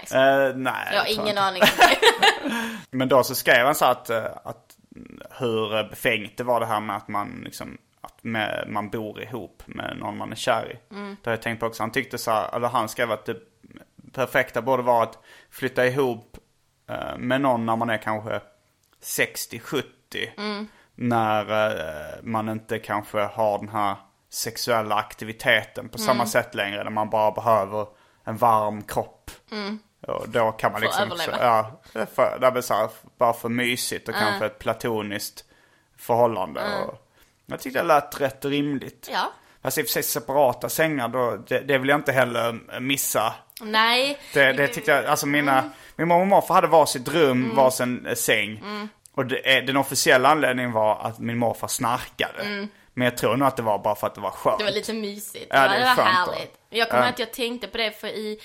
[0.00, 0.16] nice.
[0.18, 1.62] Eh, nej, Jag har ingen aning.
[2.90, 4.69] Men då så skrev han så att, eh, att
[5.38, 9.62] hur befängt det var det här med att man liksom att med, man bor ihop
[9.66, 10.94] med någon man är kär i.
[10.94, 11.16] Mm.
[11.22, 11.82] Det har jag tänkt på också.
[11.82, 13.36] Han tyckte så här, eller han skrev att det
[14.12, 15.18] perfekta borde vara att
[15.50, 16.36] flytta ihop
[16.88, 18.40] eh, med någon när man är kanske
[19.02, 19.82] 60-70.
[20.36, 20.66] Mm.
[20.94, 23.96] När eh, man inte kanske har den här
[24.30, 26.06] sexuella aktiviteten på Mm.
[26.06, 26.84] samma sätt längre.
[26.84, 27.86] När man bara behöver
[28.24, 29.30] en varm kropp.
[30.10, 31.36] Och då kan man För liksom, överleva.
[31.40, 31.80] ja,
[32.14, 32.88] för, det är så här,
[33.18, 35.44] bara för mysigt och kanske ett platoniskt
[35.98, 36.60] förhållande.
[36.86, 37.06] Och
[37.46, 39.08] jag tyckte det lät rätt rimligt.
[39.12, 39.32] Ja.
[39.62, 43.34] Fast i och för sig separata sängar då, det, det vill jag inte heller missa.
[43.60, 44.18] Nej.
[44.34, 48.14] Det, det tyckte jag, alltså mina, min mormor och morfar hade varsitt rum, varsin eh,
[48.14, 48.64] säng.
[49.14, 52.68] Och det, eh, den officiella anledningen var att min morfar snarkade.
[52.94, 54.58] Men jag tror nog att det var bara för att det var skönt.
[54.58, 55.46] Det var lite mysigt.
[55.50, 56.32] Ja, det det var skönt då.
[56.32, 56.54] härligt.
[56.70, 57.08] Jag kommer Ja.
[57.08, 58.40] att jag tänkte på det för i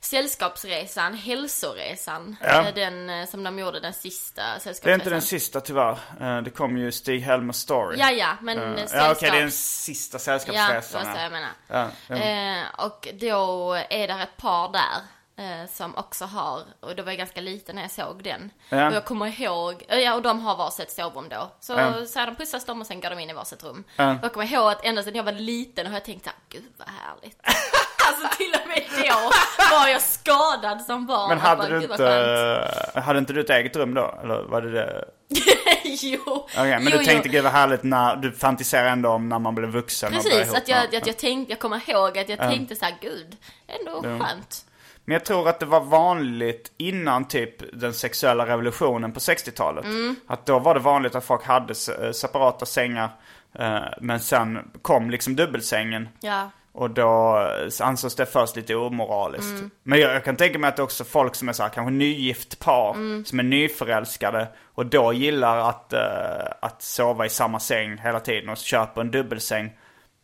[0.00, 2.36] Sällskapsresan, Hälsoresan.
[2.42, 2.68] Ja.
[2.68, 4.84] eh, Den eh, som de gjorde, den sista sällskapsresan.
[4.88, 5.98] Det är inte den sista tyvärr.
[6.20, 7.96] Eh, Det kom ju Stig-Helmer Story.
[7.98, 8.92] Ja, ja, men Eh, sällskaps...
[8.94, 11.06] Ja okej, det är den sista Ja, det sällskapsresan.
[11.06, 11.50] var så jag menar.
[11.68, 12.84] Ja, ja.
[12.86, 17.40] Och då är det ett par där som också har, och då var jag ganska
[17.40, 18.50] liten när jag såg den.
[18.68, 18.88] Ja.
[18.88, 21.50] Och jag kommer ihåg, ja och de har varsitt sovrum då.
[21.60, 22.06] Så, Ja.
[22.06, 23.84] så här, de pussas de och sen går de in i varsitt rum.
[23.96, 24.10] Ja.
[24.12, 26.72] Och jag kommer ihåg att ända sedan jag var liten har jag tänkt såhär, gud
[26.76, 27.40] vad härligt.
[28.10, 29.30] alltså till och med då
[29.76, 31.28] var jag skadad som barn.
[31.28, 34.18] Men hade bara, du inte, hade inte du ett eget rum då?
[34.22, 35.04] Eller var det det?
[35.84, 36.20] jo.
[36.26, 37.32] Okej, men jo, du tänkte jo.
[37.32, 40.56] gud vad härligt när, du fantiserar ändå om när man blev vuxen och Precis, ihop
[40.56, 43.36] att jag, att jag tänkte, jag kommer ihåg att jag tänkte så här, gud,
[43.66, 44.64] ändå skönt.
[45.04, 49.84] Men jag tror att det var vanligt innan typ den sexuella revolutionen på 60-talet.
[49.84, 50.16] Mm.
[50.26, 53.10] Att då var det vanligt att folk hade eh, separata sängar.
[53.58, 56.08] eh, Men sen kom liksom dubbelsängen.
[56.20, 56.50] Ja.
[56.72, 57.38] Och då
[57.80, 59.50] ansågs det först lite omoraliskt.
[59.58, 59.70] Mm.
[59.82, 61.90] Men jag, jag kan tänka mig att det också folk som är så här, kanske
[61.90, 63.24] nygift par, Mm.
[63.24, 64.48] som är nyförälskade.
[64.74, 69.10] Och då gillar att, eh, att sova i samma säng hela tiden och köper en
[69.10, 69.72] dubbelsäng.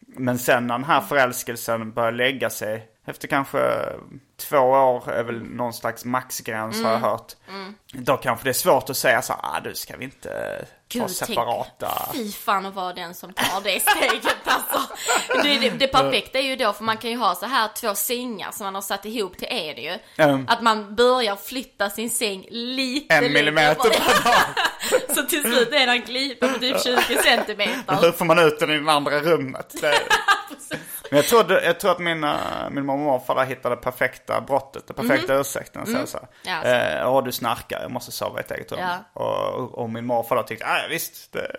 [0.07, 3.87] Men sen när den här förälskelsen börjar lägga sig, efter kanske
[4.37, 7.11] två år är väl någon slags maxgräns har jag Mm.
[7.11, 7.33] hört.
[7.93, 10.29] Då kanske det är svårt att säga så här, ah, du ska vi inte
[10.93, 12.09] ta Gud, separata.
[12.13, 14.95] tänk, fy fan att vara den som tar det steget alltså.
[15.43, 17.95] Det, det, det perfekta är ju då, för man kan ju ha så här två
[17.95, 19.99] sängar som man har satt ihop till en ju.
[20.17, 20.47] Mm.
[20.49, 24.37] Att man börjar flytta sin säng lite En millimeter per dag.
[25.17, 27.99] Så till slut är det en glipa på typ 20 centimeter.
[28.03, 29.75] Hur får man ut den i det andra rummet?
[29.81, 29.95] Det...
[31.11, 32.37] Men jag tror, jag tror att min, eh,
[32.71, 35.83] min mamma och morfar hittade det perfekta brottet, den perfekta ursäkten.
[35.83, 36.27] att säga Så Mhm.
[36.43, 38.81] Ja, här, eh, Åh, du snarkar, jag måste sova i ett eget rum.
[38.81, 38.99] Ja.
[39.23, 41.57] Och, och min morfar då tyckte, ja visst, det,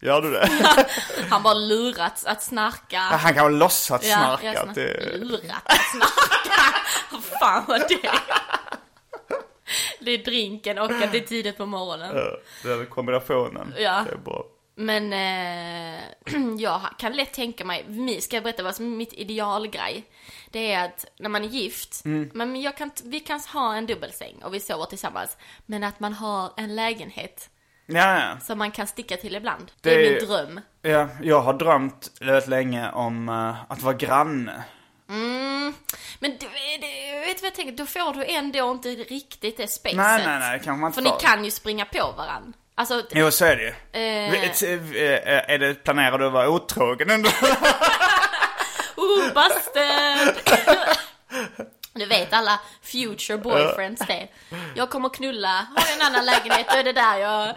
[0.00, 0.48] gör du det?
[1.30, 2.98] Han bara lurats att snarka.
[2.98, 4.60] Han kan väl låtsas Ja, snarka.
[4.60, 5.16] att snar- det...
[5.16, 6.78] Lurat att snarka.
[7.12, 8.10] Vad fan var det?
[10.00, 12.16] Det är drinken och att det är tidigt på morgonen.
[12.62, 13.74] Den kombinationen.
[13.78, 14.04] Ja.
[14.06, 14.44] Det är bra.
[14.80, 16.00] Men eh,
[16.58, 20.04] jag kan lätt tänka mig, mi- ska jag berätta vad som är mitt idealgrej?
[20.50, 22.30] Det är att när man är gift, Mm.
[22.34, 25.36] men jag kan, vi kan ha en dubbelsäng och vi sover tillsammans.
[25.66, 27.50] Men att man har en lägenhet
[27.86, 28.40] Ja, ja.
[28.40, 29.72] som man kan sticka till ibland.
[29.80, 30.60] Det, Det är min dröm.
[30.82, 34.62] ja, jag har drömt väldigt länge om eh, att vara granne.
[35.08, 35.74] Mm.
[36.18, 36.80] Men du, vet
[37.36, 37.72] du vad jag tänker?
[37.72, 39.96] Då får du ändå inte riktigt det spacet.
[39.96, 42.52] Nej, nej, nej, kanske man inte För ni kan ju springa på varandra.
[42.78, 43.68] Alltså, Jo, så är det ju.
[44.02, 44.30] Eh.
[44.30, 47.30] Vet- eh, Är det, planerar du att vara otrogen under?
[48.96, 50.34] oh, busted!
[51.94, 54.28] Nu vet alla future boyfriends det.
[54.74, 57.54] Jag kommer knulla, har jag en annan lägenhet, då är det där jag...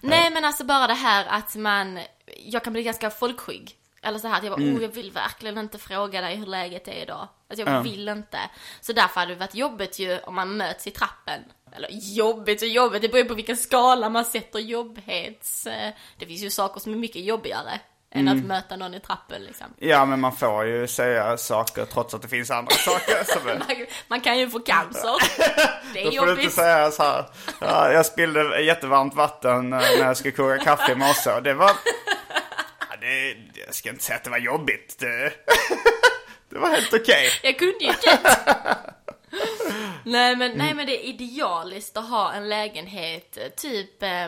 [0.00, 2.00] Nej men alltså bara det här att man,
[2.44, 3.76] jag kan bli ganska folkskygg.
[4.04, 6.88] Eller så här att jag bara, oh jag vill verkligen inte fråga dig hur läget
[6.88, 7.28] är idag.
[7.50, 8.38] Alltså jag vill inte.
[8.80, 11.40] Så därför hade det varit jobbigt ju om man möts i trappen.
[11.76, 15.66] Eller jobbigt och jobbigt, det beror ju på vilken skala man sätter jobbhets...
[15.66, 17.80] eh, Det finns ju saker som är mycket jobbigare
[18.16, 19.66] än att möta någon i trappen liksom.
[19.78, 23.58] Ja, men man får ju säga saker trots att det finns andra saker som är...
[23.58, 25.14] Man- Man kan ju få cancer.
[25.94, 27.24] Det är Då får du inte säga så här.
[27.60, 31.54] Ja, jag spillde jättevarmt vatten eh, när jag skulle koka kaffe i morse och det
[31.54, 31.70] var...
[32.90, 33.36] Ja, det,
[33.66, 34.98] jag ska inte säga att det var jobbigt.
[34.98, 35.32] Det,
[36.48, 37.30] det var helt okej.
[37.42, 38.18] Jag kunde ju inte.
[40.04, 44.26] nej, men, nej men det är idealiskt att ha en lägenhet eh, typ eh,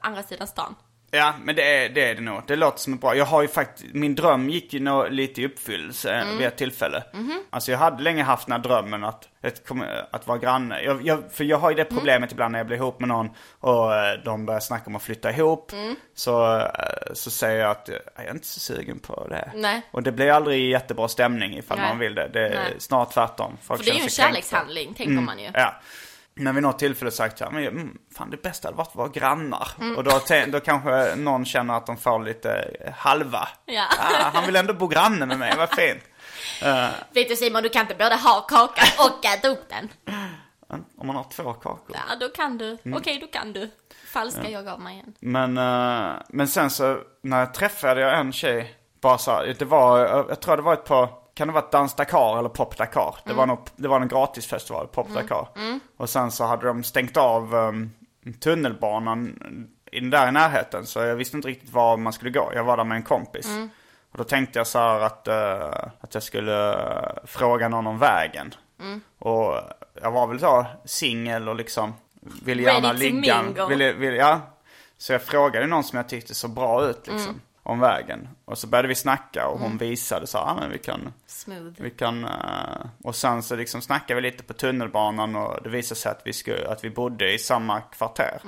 [0.00, 0.74] andra sidan stan.
[1.14, 2.42] Ja, men det är, det är det nog.
[2.46, 3.16] Det låter som ett bra.
[3.16, 6.38] Jag har ju faktiskt, min dröm gick ju nå lite i uppfyllelse Mm.
[6.38, 7.02] vid ett tillfälle.
[7.12, 7.42] Mhm.
[7.50, 9.62] Alltså jag hade länge haft den här drömmen att, att,
[10.10, 10.82] att vara granne.
[10.82, 11.96] Jag, jag, för jag har ju det Mm.
[11.96, 15.02] problemet ibland när jag blir ihop med någon och eh, de börjar snacka om att
[15.02, 15.72] flytta ihop.
[15.72, 15.96] Mm.
[16.14, 16.64] Så, eh,
[17.14, 19.52] så säger jag att jag är inte så sugen på det.
[19.54, 19.82] Nej.
[19.90, 21.88] Och det blir aldrig jättebra stämning ifall Nej.
[21.88, 22.28] man vill det.
[22.32, 22.74] Det är Nej.
[22.78, 23.58] snart tvärtom.
[23.62, 25.50] Folk För det är ju en kärlekshandling, tänker man ju.
[25.54, 25.74] Ja.
[26.34, 28.96] Men vid något tillfälle sagt så här, men mm, fan det bästa hade varit att
[28.96, 29.68] vara grannar.
[29.80, 29.96] Mm.
[29.96, 33.48] Och då, då kanske någon känner att de får lite eh, halva.
[33.66, 33.84] Ja.
[33.98, 36.02] Ah, han vill ändå bo granne med mig, vad fint.
[37.14, 39.88] Vet du Simon, du kan inte både ha kakan och äta upp den.
[40.98, 41.96] Om man har två kakor.
[42.08, 42.78] Ja, då kan du.
[42.84, 42.98] Mm.
[42.98, 43.70] Okej, då kan du.
[44.12, 45.14] Falska jag gav mig igen.
[45.20, 49.64] Men, eh, men sen så, när jag träffade jag en tjej, bara så här, det
[49.64, 52.48] var, eh, jag tror det var ett på, kan det vara ett Dans Dakar eller
[52.48, 53.14] Pop Dakar?
[53.24, 55.48] Det, var nog, det var en gratisfestival, Pop Dakar.
[55.96, 57.90] Och sen så hade de stängt av um,
[58.40, 59.38] tunnelbanan
[59.92, 60.86] in där i närheten.
[60.86, 62.52] Så jag visste inte riktigt var man skulle gå.
[62.54, 63.46] Jag var där med en kompis.
[64.12, 67.98] Och då tänkte jag så här att, eh, att jag skulle eh, fråga någon om
[67.98, 68.54] vägen.
[69.18, 69.54] Och
[70.02, 71.94] jag var väl så singel och liksom
[72.44, 73.42] ville gärna ligga.
[73.68, 74.40] Ville, ville, ja.
[74.98, 77.40] Så jag frågade någon som jag tyckte så bra ut liksom.
[77.62, 78.28] Om vägen.
[78.44, 81.72] Och så började vi snacka och hon visade så ah, men vi kan, Smooth.
[81.76, 82.30] vi kan eh,
[83.04, 86.32] och sen så liksom snackade vi lite på tunnelbanan och det visade sig att vi,
[86.32, 88.40] skulle, att vi bodde i samma kvarter.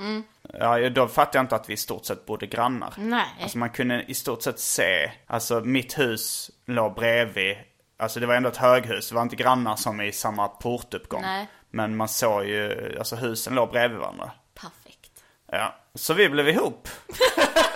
[0.53, 2.93] Ja, då fattade jag inte att vi i stort sett bodde grannar.
[2.97, 3.25] Nej.
[3.41, 7.57] Alltså man kunde i stort sett se, alltså mitt hus låg bredvid,
[7.97, 11.21] alltså det var ändå ett höghus, det var inte grannar som i samma portuppgång.
[11.21, 11.47] Nej.
[11.69, 14.31] Men man såg ju, alltså husen låg bredvid varandra.
[14.53, 15.23] Perfekt.
[15.51, 16.89] Ja, så vi blev ihop.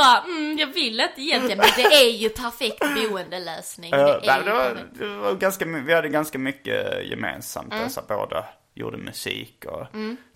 [0.00, 3.90] bara, mm, jag vill inte egentligen, men det är ju perfekt boendelösning.
[3.90, 7.72] Det är det var, det var ganska, vi hade ganska mycket gemensamt.
[7.72, 7.84] Mm.
[7.84, 8.44] Alltså, båda
[8.74, 9.86] gjorde musik och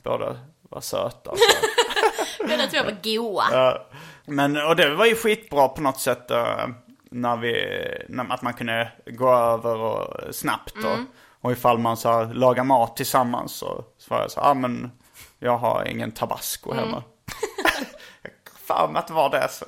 [0.02, 0.36] båda
[0.70, 1.30] var söta.
[1.30, 1.44] och Så.
[2.48, 3.44] Båda tror jag var goa.
[3.52, 3.86] Ja.
[4.26, 6.66] Men, och det var ju skitbra på något sätt eh,
[7.10, 7.54] när vi,
[8.08, 10.76] när, att man kunde gå över och snabbt.
[10.76, 10.98] Och,
[11.40, 14.90] och ifall man så här, lagar mat tillsammans så, så var jag så ah, men
[15.38, 17.02] jag har ingen tabasco hemma.
[17.56, 17.86] Jag har
[18.66, 19.48] för mig att det var det.
[19.50, 19.64] Så.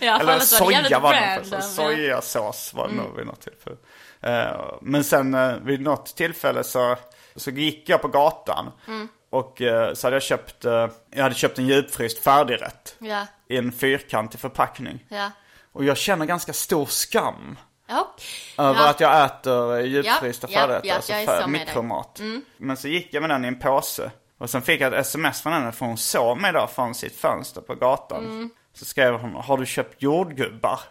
[0.00, 1.60] Ja, Eller soja var det ja.
[1.60, 3.76] Sojasås var det nog vid något tillfälle.
[4.20, 6.96] Eh, men sen eh, vid något tillfälle så,
[7.36, 8.70] så gick jag på gatan.
[8.88, 9.08] Mm.
[9.30, 10.64] Och eh, så hade jag köpt,
[11.10, 12.96] jag hade köpt en djupfryst färdigrätt.
[12.98, 15.04] Ja, I en fyrkantig förpackning.
[15.08, 15.30] ja.
[15.74, 17.58] Och jag känner ganska stor skam.
[17.88, 18.14] Ja.
[18.58, 18.88] Över Ja.
[18.90, 21.14] att jag äter djupfrysta Ja, färdigrätter.
[21.22, 22.20] ja, alltså mikromat.
[22.56, 24.10] Men så gick jag med den i en påse.
[24.42, 27.20] Och sen fick jag ett sms från henne för hon såg mig då från sitt
[27.20, 28.24] fönster på gatan.
[28.24, 28.50] Mm.
[28.74, 30.80] Så skrev hon, har du köpt jordgubbar?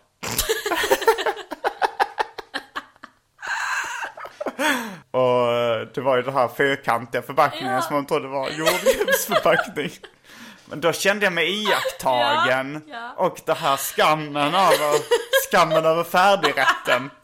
[5.12, 7.82] Och eh, det var ju den här fyrkantiga förpackningen Ja.
[7.82, 9.92] som hon trodde var jordgubbsförpackning.
[10.66, 12.84] Men då kände jag mig iakttagen.
[12.88, 13.14] Ja, ja.
[13.26, 14.96] Och det här skammen över,
[15.52, 17.10] skammen över färdigrätten.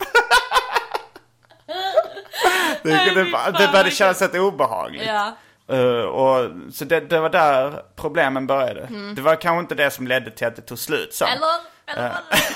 [2.83, 3.23] det, det, det,
[3.57, 5.05] det började kännas lite obehagligt.
[5.07, 5.35] Ja.
[5.69, 8.87] Eh, och, så det, det var där problemen började.
[9.15, 11.27] Det var kanske inte det som ledde till att det tog slut sen.
[11.27, 11.43] Mm.
[11.87, 12.09] Eller, eller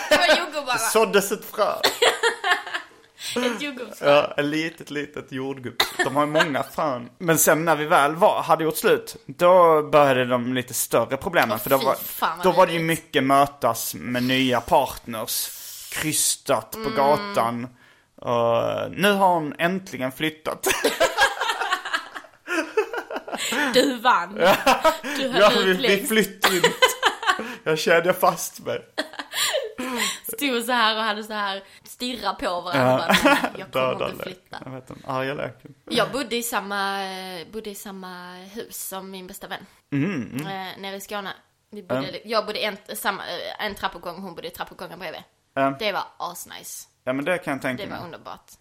[0.10, 0.78] vad det var jordgubbar.
[0.92, 1.72] Såddes ett frö.
[3.36, 4.10] Ett jordgubbsfrö.
[4.16, 5.74] Ja, ett litet, litet jordgubb.
[6.06, 7.10] De har ju många frön.
[7.18, 11.52] Men sen när vi väl var, hade gjort slut, då började de lite större problemen.
[11.52, 11.96] Åh, för då var,
[12.44, 15.50] då var det ju mycket mötas med nya partners.
[15.92, 16.92] Krystat Mm.
[16.92, 17.68] på gatan.
[18.16, 20.68] Och nu har hon äntligen flyttat.
[23.74, 24.36] Du vann.
[24.36, 26.08] Du höll ja, ut vi, vi längst.
[26.08, 26.64] flyttade in.
[27.64, 28.86] Jag kedjade fast mig.
[30.34, 33.16] Stod så här och hade så här stirra på varandra.
[33.24, 34.58] Men Jag kommer Döda inte flytta.
[34.66, 35.74] Jag vet inte, arga leken.
[35.90, 39.66] Jag bodde i samma, eh, bodde i samma hus som min bästa vän.
[39.94, 41.34] Mm, Eh, nere i Skåne.
[41.72, 45.22] Vi bodde, Jag bodde en, samma, eh, en trappuppgång, hon bodde i trappuppgången bredvid.
[45.54, 45.76] Ja.
[45.80, 46.88] Det var asnice.
[47.04, 48.06] Ja men det kan jag tänka Det var mig.
[48.06, 48.52] underbart.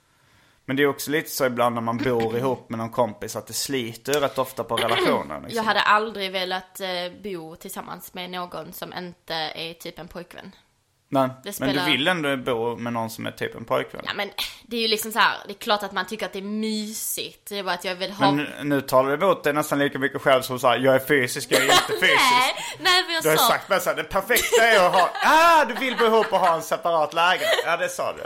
[0.71, 3.47] Men det är också lite så ibland när man bor ihop med någon kompis att
[3.47, 5.43] det sliter rätt ofta på relationen.
[5.43, 5.57] Liksom.
[5.57, 6.89] Jag hade aldrig velat eh,
[7.23, 10.53] bo tillsammans med någon som inte är typ en pojkvän.
[11.13, 14.03] Nej, det Men spelar- du vill ändå bo med någon som är typ en pojkvän.
[14.07, 14.31] Ja men
[14.63, 16.43] det är ju liksom så här, det är klart att man tycker att det är
[16.43, 17.49] mysigt.
[17.49, 18.27] Det är bara att jag vill ha...
[18.31, 20.99] Men nu, nu talar du emot dig nästan lika mycket själv som sa jag är
[20.99, 22.21] fysisk, jag är inte fysisk.
[22.33, 23.49] Nej, nej men jag Du har ju sa...
[23.49, 26.55] sagt bara såhär, det perfekta är att ha, ah du vill bo ihop och ha
[26.55, 27.49] en separat lägenhet.
[27.65, 28.23] Ja det sa du.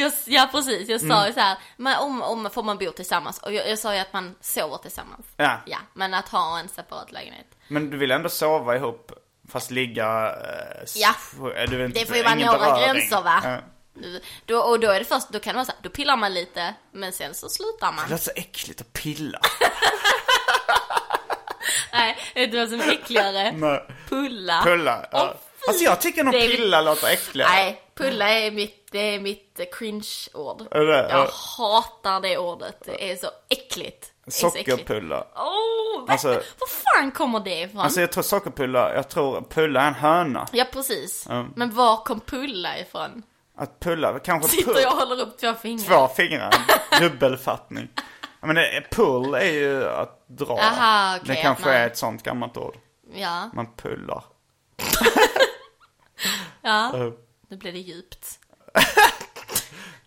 [0.00, 1.16] Jag, ja precis, jag Mm.
[1.16, 3.38] sa ju så här, men om, om får man bo tillsammans.
[3.38, 5.26] Och jag, jag sa ju att man sover tillsammans.
[5.36, 5.60] Ja.
[5.66, 7.46] Ja, men att ha en separat lägenhet.
[7.68, 9.12] Men du vill ändå sova ihop
[9.52, 10.34] fast ligga...
[10.36, 11.14] Eh, Ja.
[11.68, 12.94] du vill inte, Det får ju vara några beröring.
[12.94, 13.40] gränser va?
[13.44, 13.58] Ja.
[14.46, 17.12] Då, och då är det först, då kan så här, då pillar man lite, men
[17.12, 18.04] sen så slutar man.
[18.04, 19.40] Det låter så äckligt att pilla.
[21.92, 23.52] Nej, vet du vad som är äckligare?
[23.52, 23.84] Nej.
[24.08, 24.62] Pulla.
[24.64, 25.06] Pulla.
[25.12, 25.22] Ja.
[25.22, 25.68] Åh, fy.
[25.68, 27.50] alltså jag tycker nog Det är- pilla låter äckligare.
[27.52, 30.62] Nej, pulla är mitt, det är mitt eh, cringe-ord.
[30.70, 31.30] Jag Ja.
[31.58, 34.11] hatar det ordet, det är så äckligt.
[34.26, 35.24] Sockerpulla.
[35.34, 37.80] Vad, Alltså- var fan kommer det ifrån?
[37.80, 40.48] Alltså jag tror sockerpulla, jag tror pulla är en höna.
[40.52, 41.26] Ja precis.
[41.28, 41.46] Ja.
[41.56, 43.22] Men var kom pulla ifrån?
[43.56, 44.82] Att pulla, kanske Sitter pull.
[44.82, 45.84] jag och håller upp två fingrar?
[45.86, 46.54] Två fingrar,
[47.00, 47.88] dubbelfattning.
[48.40, 50.58] Ja, men det, pull är ju att dra.
[50.60, 52.76] Aha, okej, det kanske man- är ett sånt gammalt ord.
[53.14, 54.24] Ja, Man pullar.
[56.62, 56.92] ja.
[57.48, 58.38] Nu blir det djupt.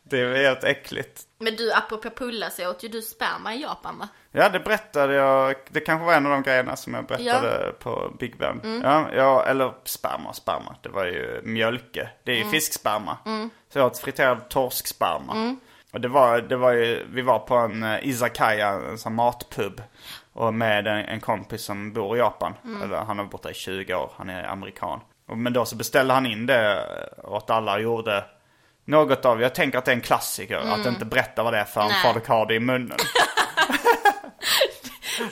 [0.09, 1.21] Det är helt äckligt.
[1.39, 4.07] Men du, apropå pulla så åt ju du sperma i Japan va?
[4.31, 5.55] Ja, det berättade jag.
[5.69, 8.61] Det kanske var en av de grejerna som jag berättade på Big Ben.
[8.63, 8.81] Mm.
[8.83, 10.75] Ja, ja, eller sperma, sperma.
[10.81, 12.09] Det var ju mjölke.
[12.23, 12.51] Det är ju Mm.
[12.51, 13.17] fisksperma.
[13.69, 15.55] Så jag åt friterad torsksperma.
[15.91, 19.81] Och det var, det var ju, vi var på en uh, izakaya, en sån matpub.
[20.33, 22.53] Och med en, en kompis som bor i Japan.
[22.63, 22.81] Mm.
[22.81, 24.99] Eller han har bott där i 20 år, han är amerikan.
[25.27, 26.85] Och, men då så beställde han in det
[27.23, 28.23] åt alla och gjorde
[28.85, 30.57] något av, jag tänker att det är en klassiker.
[30.57, 32.13] Att inte berätta vad det är förrän Mm.
[32.13, 32.97] Folk har det i munnen.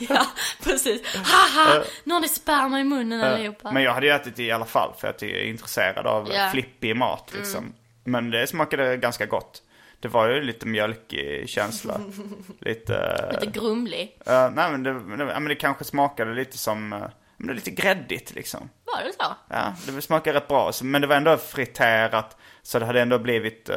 [0.08, 0.26] Ja,
[0.62, 1.16] precis.
[1.16, 1.82] Haha!
[2.04, 3.70] Nu har ni sperma i munnen allihopa.
[3.72, 6.30] Men jag hade ju ätit det i alla fall för att jag är intresserad av.
[6.30, 6.50] Mm.
[6.50, 7.72] flippig mat liksom.
[8.04, 9.62] Men det smakade ganska gott.
[10.00, 12.00] Det var ju lite mjölkig känsla.
[12.60, 13.28] lite...
[13.32, 14.18] Lite grumlig.
[14.26, 16.98] Ja, nej men det, det, men det kanske smakade lite som, eh,
[17.36, 18.70] men det är lite gräddigt liksom.
[18.84, 19.34] Var det så?
[19.48, 20.72] Ja, det smakade rätt bra.
[20.82, 22.36] Men det var ändå friterat.
[22.66, 23.76] Så det hade ändå blivit eh,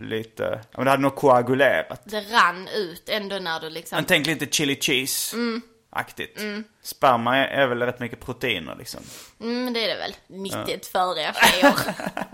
[0.00, 2.02] lite, ja men det hade nog koagulerat.
[2.04, 3.96] Det rann ut ändå när du liksom...
[3.96, 5.36] Men tänk lite chili cheese.
[5.36, 5.62] Mm.
[5.90, 6.40] Aktigt.
[6.82, 9.00] Sperma är, är väl rätt mycket proteiner liksom.
[9.40, 10.14] Mm, det är det väl.
[10.26, 11.74] Nyttigt för er tjejer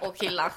[0.03, 0.53] och killar.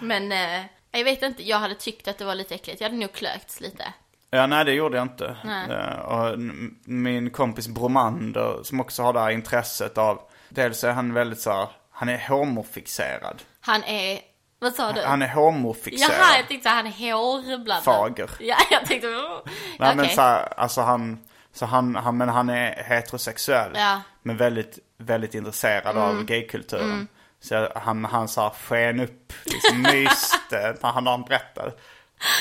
[0.00, 2.80] Men eh, jag vet inte, jag hade tyckt att det var lite äckligt.
[2.80, 3.84] Jag hade nog klökts lite.
[4.30, 5.36] Ja, nej det gjorde jag inte.
[5.70, 6.38] Eh, och
[6.84, 11.52] min kompis Bromander som också har det här intresset av, dels är han väldigt så
[11.52, 13.42] här, han är homofixerad.
[13.60, 14.20] Han är,
[14.62, 15.00] vad sa du?
[15.00, 16.14] Han är homofixerad.
[16.18, 17.84] Jaha, jag tänkte att han är hårblandad.
[17.84, 18.30] Fager.
[18.40, 19.40] Ja, jag tänkte, oh.
[19.78, 20.14] Nej men Okej.
[20.14, 21.18] så här, alltså han,
[21.52, 23.70] så han, han, men han är heterosexuell.
[23.74, 23.90] Ja.
[23.90, 24.02] Mm.
[24.22, 27.08] Men väldigt, väldigt intresserad av gaykulturen.
[27.40, 31.72] Så han, han så här sken upp, liksom myste när han, han berättade.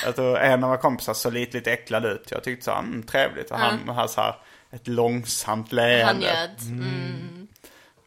[0.05, 2.31] Jag tror en av våra kompisar såg lite, lite äcklad ut.
[2.31, 3.51] Jag tyckte så här, mm, trevligt.
[3.51, 4.35] Och han har så här
[4.71, 6.05] ett långsamt leende.
[6.05, 6.61] Han göd.
[6.61, 7.47] Mm.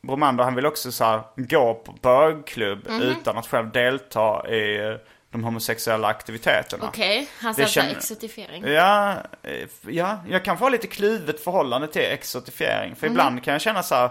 [0.07, 3.03] Bromander han vill också så här, gå på bögklubb Mhm.
[3.03, 4.99] utan att själv delta i
[5.31, 6.85] de homosexuella aktiviteterna.
[6.89, 8.65] Okej, han Det sa såhär känner- exotifiering.
[8.67, 12.97] Ja, eh, ja, jag kan få lite kluvet förhållande till exotifiering.
[12.97, 13.13] För Mm.
[13.13, 14.11] ibland kan jag känna så här,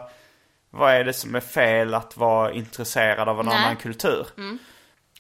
[0.70, 3.56] vad är det som är fel att vara intresserad av en Nej.
[3.56, 3.66] Mm.
[3.66, 4.28] annan kultur?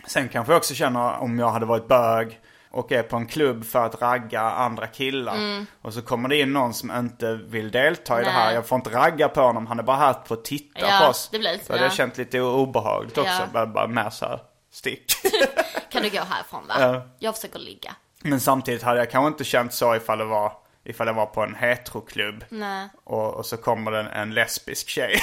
[0.07, 2.39] Sen kanske jag också känner om jag hade varit bög
[2.73, 5.65] och är på en klubb för att ragga andra killar.
[5.81, 8.35] Och så kommer det in någon som inte vill delta i det här.
[8.41, 8.45] Mm.
[8.47, 8.55] Nej.
[8.55, 11.09] Jag får inte ragga på honom, han är bara här för att titta Ja, på
[11.09, 11.29] oss.
[11.31, 11.95] det blir lite- så hade jag ja.
[11.95, 13.31] känt lite obehagligt också.
[13.31, 13.47] Ja.
[13.53, 14.39] Bara, bara med så här,
[14.71, 15.13] stick.
[15.91, 16.73] Kan du gå härifrån va?
[16.79, 17.01] Ja.
[17.19, 17.95] Jag försöker ligga.
[18.21, 20.53] Men samtidigt hade jag kanske inte känt så ifall det var,
[20.85, 22.43] ifall det var på en heteroklubb.
[22.49, 22.89] Nej.
[23.03, 25.15] Och, och så kommer det en, en lesbisk tjej.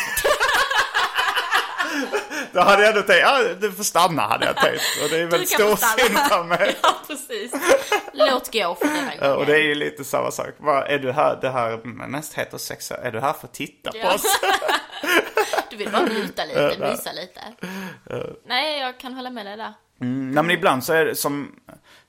[2.53, 4.82] Då hade jag ändå tänkt, ja du får stanna hade jag tänkt.
[5.03, 5.46] Och det är få
[5.76, 6.76] storsint av mig.
[6.82, 7.53] Ja, precis.
[8.12, 9.36] Låt gå för denna gången.
[9.36, 10.48] Och det är ju lite samma sak.
[10.59, 11.76] Vad, är du här, det här
[12.09, 14.14] mest heterosexuella, är du här för att titta på Ja.
[14.14, 14.24] oss?
[15.70, 17.40] Du vill bara njuta lite, mysa lite.
[18.46, 19.72] Nej, jag kan hålla med dig där.
[20.01, 21.53] Mm, nej men ibland så är det som,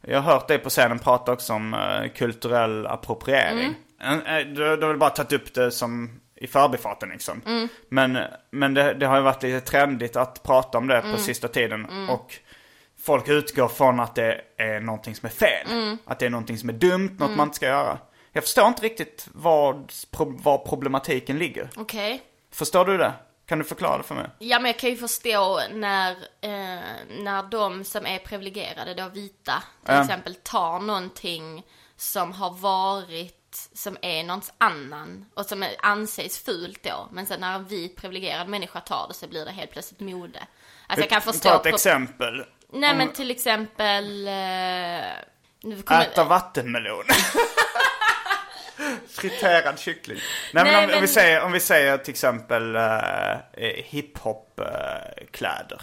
[0.08, 3.76] jag har hört dig på scenen prata också om eh, kulturell appropriering.
[4.02, 4.22] Mm.
[4.26, 7.42] Eh, Du, du har väl bara tagit upp det som i förbifarten liksom.
[7.46, 7.68] Mm.
[7.90, 8.18] Men,
[8.52, 11.12] men det, det har ju varit lite trendigt att prata om det Mm.
[11.12, 12.10] på sista tiden.
[12.10, 12.36] Och
[13.02, 15.68] folk utgår från att det är någonting som är fel.
[15.72, 15.98] Mm.
[16.06, 17.98] Att det är någonting som är dumt, något man inte ska göra.
[18.32, 21.70] Jag förstår inte riktigt vad, var problematiken ligger.
[21.76, 22.22] Okej.
[22.54, 23.14] Förstår du det?
[23.46, 24.30] Kan du förklara det för mig?
[24.40, 26.12] Ja, men jag kan ju förstå när,
[26.42, 26.84] eh,
[27.20, 30.02] när de som är privilegierade, då vita, till Ja.
[30.02, 31.64] exempel tar någonting
[31.96, 33.38] som har varit,
[33.74, 37.10] som är någons annan och som är, anses fult då.
[37.12, 40.48] Men sen när en vit privilegierad människa tar det så blir det helt plötsligt mode.
[40.88, 41.50] Alltså jag kan förstå...
[41.50, 42.46] Ta ett pro- exempel.
[42.74, 44.28] Nej men till exempel...
[44.28, 44.34] Eh,
[45.84, 47.04] kommer- Äta vattenmelon.
[49.10, 50.18] Friterad kyckling.
[50.54, 52.82] Nej, men, Nej, om, om, men- vi säger, om vi säger till exempel uh,
[54.42, 55.82] hiphop-kläder.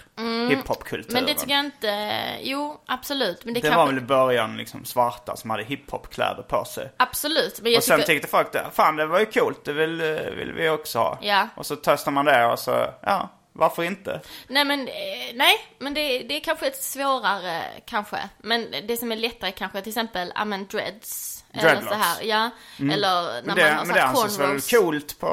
[0.49, 1.17] Hiphop-kulturen.
[1.17, 1.25] Mm.
[1.25, 2.21] Men det tycker jag inte...
[2.41, 3.45] Jo, absolut.
[3.45, 3.79] Men det, Det kanske...
[3.79, 6.93] var väl i början liksom svarta som hade hiphop-kläder på sig.
[6.97, 7.61] Absolut.
[7.61, 8.13] Men jag Och sen tycker...
[8.13, 11.19] tyckte folk det, fan det var ju coolt, det vill, eh, vill vi också ha.
[11.23, 11.49] Ja.
[11.57, 14.21] Och så testar man det och så, ja, varför inte?
[14.49, 14.95] Nej men, eh,
[15.35, 18.17] nej, men det, det är kanske ett svårare kanske.
[18.39, 21.38] Men det som är lättare kanske till exempel, ja men dreads.
[21.53, 21.89] Eller Dreadlocks.
[21.89, 22.51] så här, ja.
[22.79, 25.27] Eller när Men man det, har men det anses väl coolt på,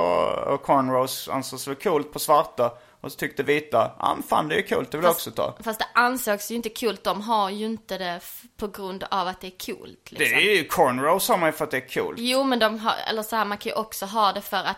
[0.47, 2.71] och cornrows anses väl coolt på svarta.
[3.01, 5.55] Och så tyckte vita, ja men fan det är coolt, det vill jag också ta.
[5.63, 8.19] Fast det ansågs ju inte coolt, de har ju inte det
[8.57, 10.37] på grund av att det är coolt Det liksom.
[10.37, 12.19] är ju cornrows har man ju för att det är coolt.
[12.19, 14.77] Jo men de har, eller så här, man kan ju också ha det för att,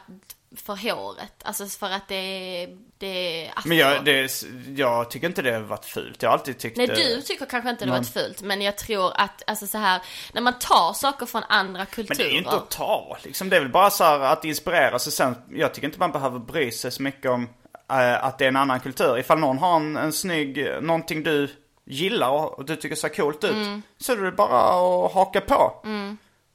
[0.56, 1.34] för håret.
[1.44, 3.08] Alltså för att det är, det
[3.46, 3.68] är afro.
[3.70, 4.44] Men jag, det,
[4.76, 6.24] jag tycker inte det har varit fult.
[6.24, 8.78] Jag har alltid tyckt Nej du tycker kanske inte det Men- var fult, men jag
[8.78, 10.02] tror att, alltså så här,
[10.34, 12.18] när man tar saker från andra kulturer.
[12.18, 13.50] Men det är ju inte att ta liksom.
[13.50, 16.40] Det är väl bara så här att inspireras och sen, jag tycker inte man behöver
[16.40, 17.50] bry sig så mycket om
[17.92, 19.18] eh, att det är en annan kultur.
[19.18, 21.50] Ifall någon har en, en snygg, någonting du
[21.86, 23.52] gillar och, du tycker ser coolt ut.
[23.52, 23.82] Mm.
[23.98, 24.60] Så är det bara
[25.06, 25.82] att haka på.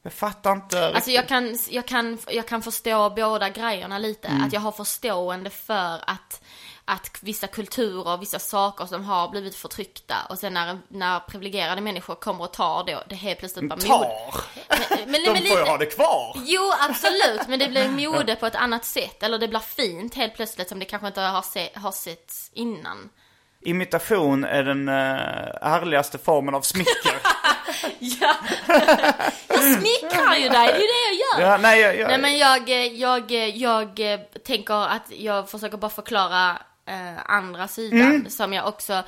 [0.03, 4.27] Jag fattar inte Alltså jag kan, jag, kan, jag kan förstå båda grejerna lite.
[4.27, 4.43] Mm.
[4.43, 6.41] Att jag har förstående för att,
[6.85, 12.15] att vissa kulturer, vissa saker som har blivit förtryckta och sen när, när privilegierade människor
[12.15, 14.07] kommer och tar då, det helt plötsligt bara tar.
[14.69, 16.37] Men, men, De men får ju ha det kvar.
[16.45, 17.47] Jo, absolut.
[17.47, 19.23] Men det blir mode på ett annat sätt.
[19.23, 23.09] Eller det blir fint helt plötsligt som det kanske inte har, se, har sett innan.
[23.65, 24.95] Imitation är den uh,
[25.61, 27.17] ärligaste formen av smicker.
[27.99, 28.35] Ja.
[29.47, 32.37] Jag smickrar ju dig, det är ju det jag Ja, nej, jag, jag, Nej men
[32.37, 36.57] jag, eh, jag, eh, jag eh, tänker att jag försöker bara förklara
[36.87, 38.29] eh, andra sidan Mm.
[38.29, 39.03] som jag också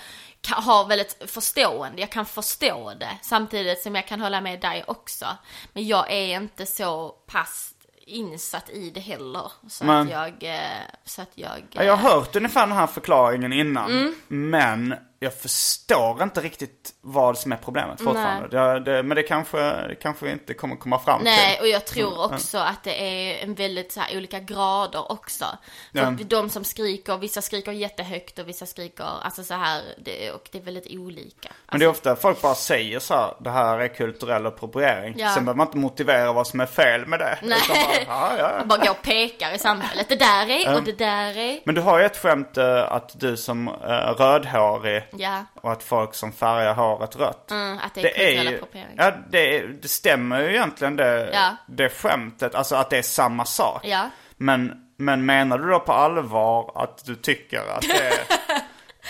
[0.52, 2.02] har väldigt förstående.
[2.02, 5.26] Jag kan förstå det samtidigt som jag kan hålla med dig också.
[5.74, 7.72] Men jag är inte så pass
[8.08, 9.52] insatt i det heller.
[9.70, 10.60] Så Men- att jag,
[11.06, 11.66] så att jag...
[11.72, 13.92] Ja, jag har hört ungefär den här förklaringen innan.
[13.92, 14.16] Mm.
[14.28, 18.48] Men jag förstår inte riktigt vad som är problemet fortfarande.
[18.48, 21.62] Det, det, men det kanske, kanske inte kommer komma fram Nej, till.
[21.62, 25.46] och jag tror också att det är en väldigt så här, olika grader också.
[25.94, 30.32] För att de som skriker, vissa skriker jättehögt och vissa skriker, alltså så här, det,
[30.32, 31.50] och det är väldigt olika.
[31.72, 35.14] Men det är Alltså, ofta folk bara säger så här, det här är kulturell appropriering.
[35.18, 35.30] Ja.
[35.34, 37.38] Sen behöver man inte motivera vad som är fel med det.
[37.42, 37.60] Nej.
[38.08, 38.58] Bara, ja, ja.
[38.58, 40.10] man bara går och pekar i samhället.
[40.10, 41.60] Det där är och det där är.
[41.64, 43.74] Men du har ju ett skämt eh, att du som uh,
[44.18, 47.52] rödhårig Ja, och att folk som färgar håret rött.
[47.52, 48.96] mm, att det är Det kulturell ju, appropriering.
[48.98, 51.56] ja det, det stämmer ju egentligen det, Ja.
[51.68, 53.82] det skämtet, alltså att det är samma sak.
[53.84, 54.10] Ja.
[54.38, 58.26] Men, men menar du då på allvar att du tycker att det är,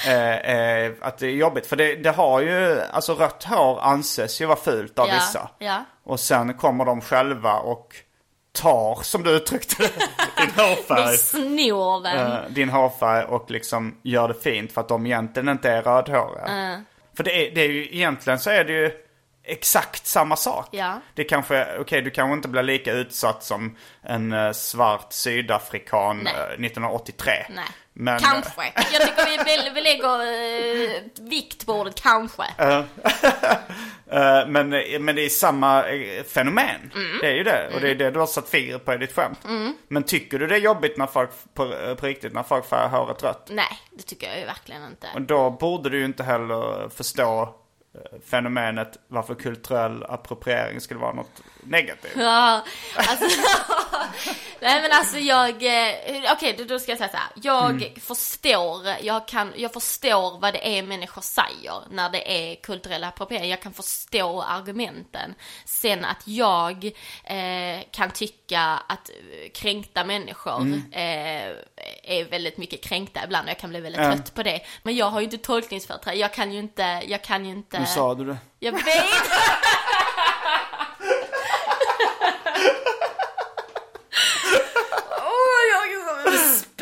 [0.45, 1.67] eh, eh, att det är jobbigt?
[1.67, 5.49] För det, det har ju, alltså rött hår anses ju vara fult av Ja, vissa.
[5.57, 5.83] ja.
[6.03, 7.95] Och sen kommer de själva och
[8.55, 9.83] tar, som du uttryckte
[10.37, 11.11] din hårfärg.
[11.11, 12.31] De snor den.
[12.31, 16.83] eh, din hårfärg och liksom gör det fint för att de egentligen inte är rödhåriga.
[17.17, 18.91] För det är, det är ju, egentligen så är det ju
[19.43, 20.67] exakt samma sak.
[20.71, 20.99] Ja.
[21.13, 26.33] Det kanske, okej du kanske inte blir lika utsatt som en eh, svart sydafrikan Nej.
[26.33, 27.33] eh, 1983.
[27.49, 27.63] Nej,
[27.97, 28.73] Men, kanske.
[28.75, 30.21] Jag tycker vi, vi, vi lägger
[30.95, 32.43] eh, vikt på ordet kanske.
[34.11, 34.69] eh, men,
[34.99, 36.91] men det är samma eh, fenomen.
[36.95, 37.17] Mm.
[37.21, 37.69] Det är ju det.
[37.73, 39.39] Och det är det du har satt fingret på i ditt skämt.
[39.87, 42.89] Men tycker du det är jobbigt när folk, på, eh, på riktigt, när folk färgar
[42.89, 43.47] håret rött?
[43.51, 45.07] Nej, det tycker jag ju verkligen inte.
[45.15, 51.13] Och då borde du ju inte heller förstå eh, fenomenet varför kulturell appropriering skulle vara
[51.13, 52.11] något negativt.
[52.17, 52.63] Ja,
[52.95, 53.25] alltså,
[54.59, 57.27] nej men alltså jag, eh, okej då, då ska jag säga så här.
[57.43, 57.99] Jag Mm.
[58.01, 63.49] förstår, jag kan, jag förstår vad det är människor säger när det är kulturell appropriering.
[63.49, 65.35] Jag kan förstå argumenten.
[65.65, 66.85] Sen att jag
[67.23, 70.83] eh, kan tycka att eh, kränkta människor Mm.
[70.91, 71.55] eh,
[72.03, 74.59] är väldigt mycket kränkta ibland och jag kan bli väldigt trött på det.
[74.83, 77.79] Men jag har ju inte tolkningsföreträde, jag kan ju inte, jag kan ju inte.
[77.79, 78.37] Nu sa du det.
[78.59, 78.85] Jag vet!
[85.11, 85.85] Åh, jag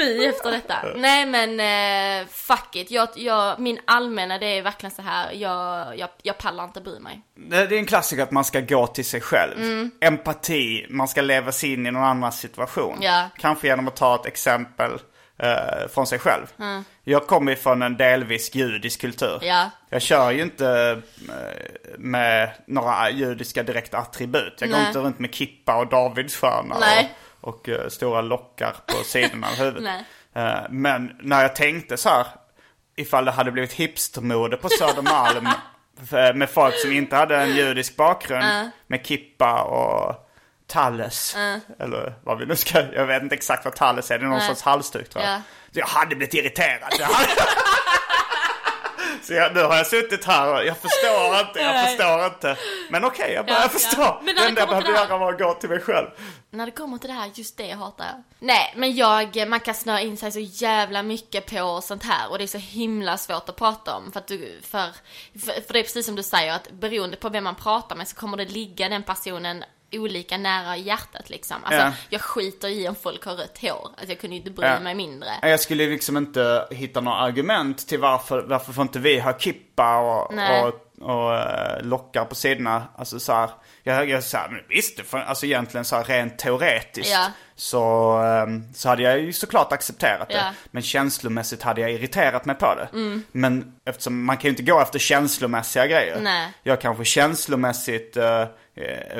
[0.03, 0.75] spy efter detta.
[0.95, 2.91] Nej men eh, fuck it.
[2.91, 5.31] Jag, jag, min allmänna det är verkligen så här.
[5.31, 7.21] Jag, jag, jag pallar inte bry mig.
[7.49, 9.89] Det är en klassiker att man ska gå till sig själv.
[10.01, 12.97] Empati, man ska leva sig in i någon annans situation.
[13.01, 13.29] Ja.
[13.37, 14.91] Kanske genom att ta ett exempel
[15.39, 16.47] eh, från sig själv.
[17.03, 19.39] Jag kommer ju från en delvis judisk kultur.
[19.41, 19.69] Ja.
[19.89, 24.53] Jag kör ju inte eh, med några judiska direkta attribut.
[24.59, 24.87] Jag går Nej.
[24.87, 27.03] inte runt med kippa och davidsstjärna Nej.
[27.03, 30.01] och, och eh, stora lockar på sidorna av huvudet.
[30.35, 32.25] Eh, men när jag tänkte så här,
[32.95, 35.47] ifall det hade blivit hipstermode på Södermalm
[36.03, 40.29] f- med folk som inte hade en judisk bakgrund med kippa och
[40.67, 41.35] talles.
[41.79, 44.37] Eller vad vi nu ska, jag vet inte exakt vad talles är, det är någon
[44.37, 44.47] Nej.
[44.47, 45.33] sorts halsduk tror jag.
[45.33, 45.41] Ja.
[45.73, 46.89] Så jag hade blivit irriterad.
[49.23, 52.57] Så jag, nu har jag suttit här och jag förstår inte, jag förstår inte.
[52.89, 54.01] Men okej, jag börjar Ja, förstå.
[54.01, 54.21] ja.
[54.23, 56.07] Men det enda jag här- göra var att gå till mig själv.
[56.49, 58.23] När det kommer till det här, just det hatar jag.
[58.39, 62.37] Nej, men jag, man kan snöa in sig så jävla mycket på sånt här och
[62.37, 64.11] det är så himla svårt att prata om.
[64.11, 64.87] För att du, för,
[65.45, 68.07] för, för det är precis som du säger att beroende på vem man pratar med
[68.07, 69.63] så kommer det ligga den personen
[69.99, 71.57] olika nära hjärtat liksom.
[71.63, 71.91] Alltså, Ja.
[72.09, 73.87] jag skiter i om folk har rött hår.
[73.97, 74.79] Alltså jag kunde ju inte bry Ja.
[74.79, 75.29] mig mindre.
[75.41, 79.97] Jag skulle liksom inte hitta några argument till varför, varför får inte vi ha kippa
[79.97, 80.63] och, Nej.
[80.63, 82.83] och, och eh, lockar på sidorna.
[82.97, 83.49] Alltså så här,
[83.83, 87.27] jag, jag så här, men visst, får, alltså egentligen så här rent teoretiskt Ja.
[87.55, 90.35] så, ehm, så hade jag ju såklart accepterat det.
[90.35, 90.41] Ja.
[90.41, 90.53] Mm.
[90.71, 92.87] Men känslomässigt hade jag irriterat mig på det.
[93.31, 96.19] Men eftersom man kan ju inte gå efter känslomässiga grejer.
[96.21, 96.51] Nej.
[96.63, 98.45] Jag kanske känslomässigt eh,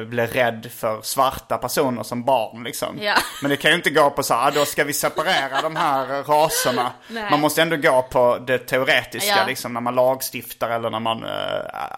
[0.06, 2.98] blev rädd för svarta personer som barn liksom.
[3.02, 3.14] Ja.
[3.42, 5.76] Men det kan ju inte gå på så här, ah, då ska vi separera de
[5.76, 6.92] här eh, raserna.
[7.08, 7.32] Nej.
[7.32, 9.46] Man måste ändå gå på det teoretiska Ja.
[9.48, 11.30] liksom när man lagstiftar eller när man eh,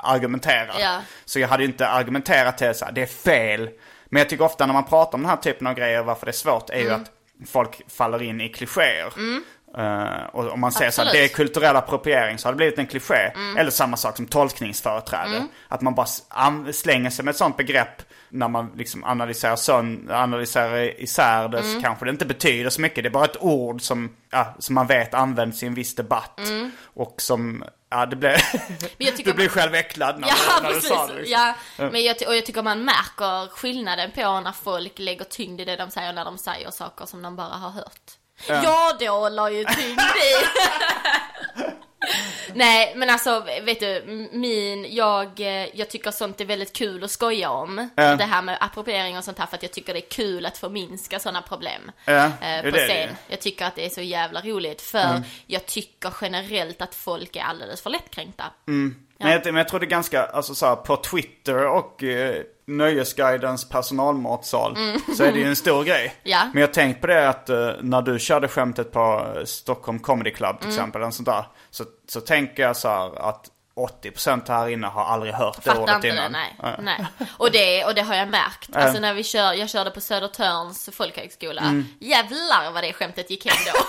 [0.04, 0.76] argumenterar.
[0.80, 1.00] Ja.
[1.26, 3.70] Så jag hade ju inte argumenterat till så här, det är fel.
[4.06, 6.30] Men jag tycker ofta när man pratar om den här typen av grejer, varför det
[6.30, 7.02] är svårt, är ju Mm.
[7.02, 7.12] att
[7.50, 9.14] folk faller in i klichéer.
[9.78, 12.80] Eh, och om man säger så här, det är kulturell appropriering så har det blivit
[12.80, 13.32] en kliché.
[13.58, 15.48] Eller samma sak som tolkningsföreträde.
[15.68, 16.08] Att man bara
[16.74, 21.82] slänger sig med ett sånt begrepp när man liksom analyserar, sön- analyserar isär det så
[21.82, 23.04] kanske det inte betyder så mycket.
[23.04, 26.40] Det är bara ett ord som, ja, som man vet används i en viss debatt.
[26.84, 28.32] Och som Ja, det blev...
[28.54, 31.14] Men jag tycker du blev man- själv äcklad när, Ja, när du sa det.
[31.14, 31.34] Liksom.
[31.34, 31.54] Ja,
[31.92, 35.76] men jag, och jag tycker man märker skillnaden på när folk lägger tyngd i det
[35.76, 38.12] de säger när de säger saker som de bara har hört.
[38.48, 40.04] Ja, då la ju tyngd i.
[42.54, 47.12] Nej, men alltså, vet du, min, jag, eh, jag tycker sånt är väldigt kul att
[47.12, 47.90] skoja om.
[47.96, 48.16] Ja.
[48.16, 50.58] Det här med appropriering och sånt här, för att jag tycker det är kul att
[50.58, 51.92] förminska sådana problem.
[52.06, 53.16] Det är på scen.
[53.28, 57.44] Jag tycker att det är så jävla roligt, för jag tycker generellt att folk är
[57.44, 58.44] alldeles för lättkränkta.
[59.20, 62.36] Men, jag, men jag tror det är ganska, alltså så här, på Twitter och eh,
[62.68, 64.78] Nöjesguidens personalmatsal
[65.18, 66.16] så är det ju en stor grej.
[66.24, 66.50] Ja.
[66.54, 70.32] Men jag tänkt på det att eh, när du körde skämtet på eh, Stockholm Comedy
[70.32, 74.68] Club till exempel, en sånt där, så, så tänker jag så här att 80% här
[74.68, 76.32] inne har aldrig hört det Fattar ordet inte innan.
[76.32, 76.56] det, nej.
[76.62, 76.76] Ja.
[76.80, 77.06] nej.
[77.38, 78.76] Och, det, och det har jag märkt.
[78.76, 81.62] Alltså när vi kör, jag körde på Södertörns folkhögskola.
[81.62, 81.86] Mm.
[82.00, 83.80] Jävlar vad det skämtet gick hem då.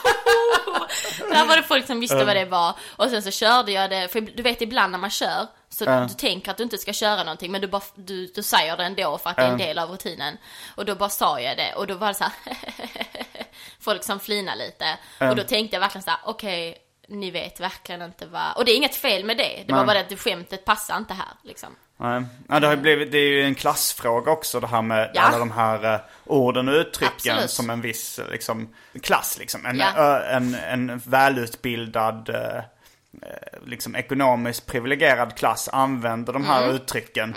[1.34, 2.74] Där var det folk som visste vad det var.
[2.96, 6.14] Och sen så körde jag det, för du vet ibland när man kör så du
[6.14, 9.18] tänker att du inte ska köra någonting men du, bara, du, du säger det ändå
[9.18, 10.38] för att det är en del av rutinen.
[10.74, 12.32] Och då bara sa jag det och då var det så här
[13.80, 14.98] folk som flinar lite.
[15.30, 18.56] Och då tänkte jag verkligen så här: okej, ni vet verkligen inte vad...
[18.56, 19.64] Och det är inget fel med det.
[19.66, 21.68] Det var bara det att det skämtet passar inte här liksom.
[21.96, 22.22] Nej.
[22.48, 25.22] Ja, det, har ju blivit, det är ju en klassfråga också det här med Ja.
[25.22, 27.50] alla de här eh, orden och uttrycken Absolut.
[27.50, 29.38] som en viss liksom, klass.
[29.38, 29.66] Liksom.
[29.66, 30.20] En, Ja.
[30.22, 36.74] en, en välutbildad, eh, eh, liksom ekonomiskt privilegierad klass använder de här Mm.
[36.76, 37.34] uttrycken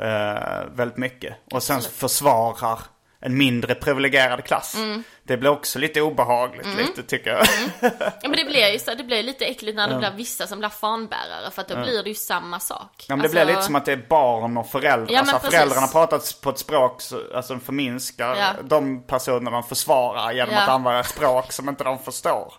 [0.00, 1.36] eh, väldigt mycket.
[1.52, 2.78] Och sen försvarar
[3.20, 4.76] en mindre privilegierad klass.
[5.30, 5.38] Mm.
[5.38, 7.46] Det blir också lite obehagligt lite tycker jag.
[8.00, 10.58] Ja men det blir ju så, det blir lite äckligt när det blir vissa som
[10.58, 13.04] blir fanbärare för att då blir det ju samma sak.
[13.08, 15.12] Ja, men det blir lite som att det är barn och föräldrar.
[15.14, 15.50] Ja, alltså, precis.
[15.50, 18.46] föräldrarna pratar på ett språk så, alltså, de förminskar Ja.
[18.62, 20.60] de personer de försvarar genom Ja.
[20.62, 22.52] att använda ett språk som inte de förstår.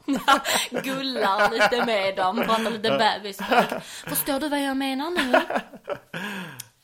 [0.83, 2.89] Gullar lite med dem, pratar lite
[3.21, 3.81] bebisspråk.
[4.07, 5.41] Förstår du vad jag menar nu?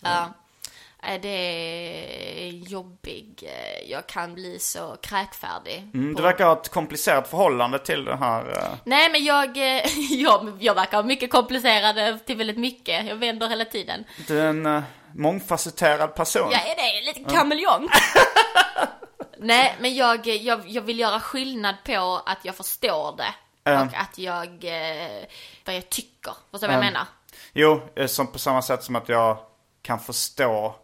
[0.04, 0.28] Ja.
[1.22, 3.50] Det är jobbig.
[3.88, 5.90] Jag kan bli så kräkfärdig.
[5.94, 8.52] Mm, du verkar ha ett komplicerat förhållande till det här.
[8.52, 13.06] eh, Nej men jag, eh, jag, jag verkar ha mycket komplicerade till väldigt mycket.
[13.06, 14.04] Jag vänder hela tiden.
[14.28, 14.84] Du är en uh,
[15.16, 16.52] mångfacetterad person.
[16.52, 17.92] Jag är det, lite kameleont.
[19.38, 23.34] Nej, men jag, jag, jag vill göra skillnad på att jag förstår det
[23.72, 25.26] och att jag, eh,
[25.66, 26.34] vad jag tycker.
[26.52, 27.06] Förstår du vad jag menar?
[27.54, 29.38] Jo, eh, som på samma sätt som att jag
[29.82, 30.76] kan förstå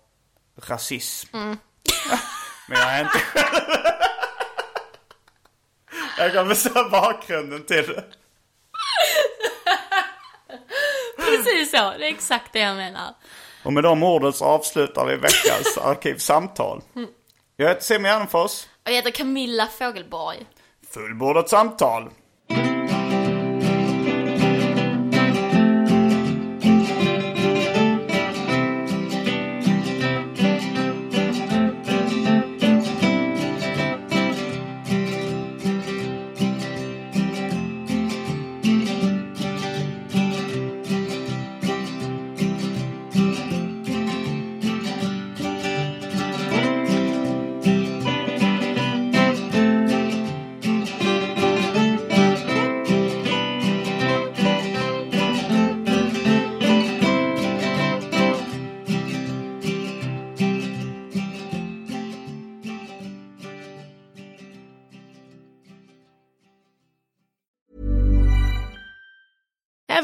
[0.55, 1.37] rasism.
[1.37, 1.57] Mm.
[2.67, 3.19] Men jag är inte
[6.17, 8.03] Jag kan förstå bakgrunden till det.
[11.17, 13.15] Precis så, det är exakt det jag menar.
[13.63, 16.81] Och med de orden så avslutar vi veckans arkivsamtal.
[17.55, 18.63] Jag heter Simon Gärdenfors.
[18.83, 20.45] Och jag heter Camilla Fogelborg.
[20.93, 22.09] Fullbordat samtal.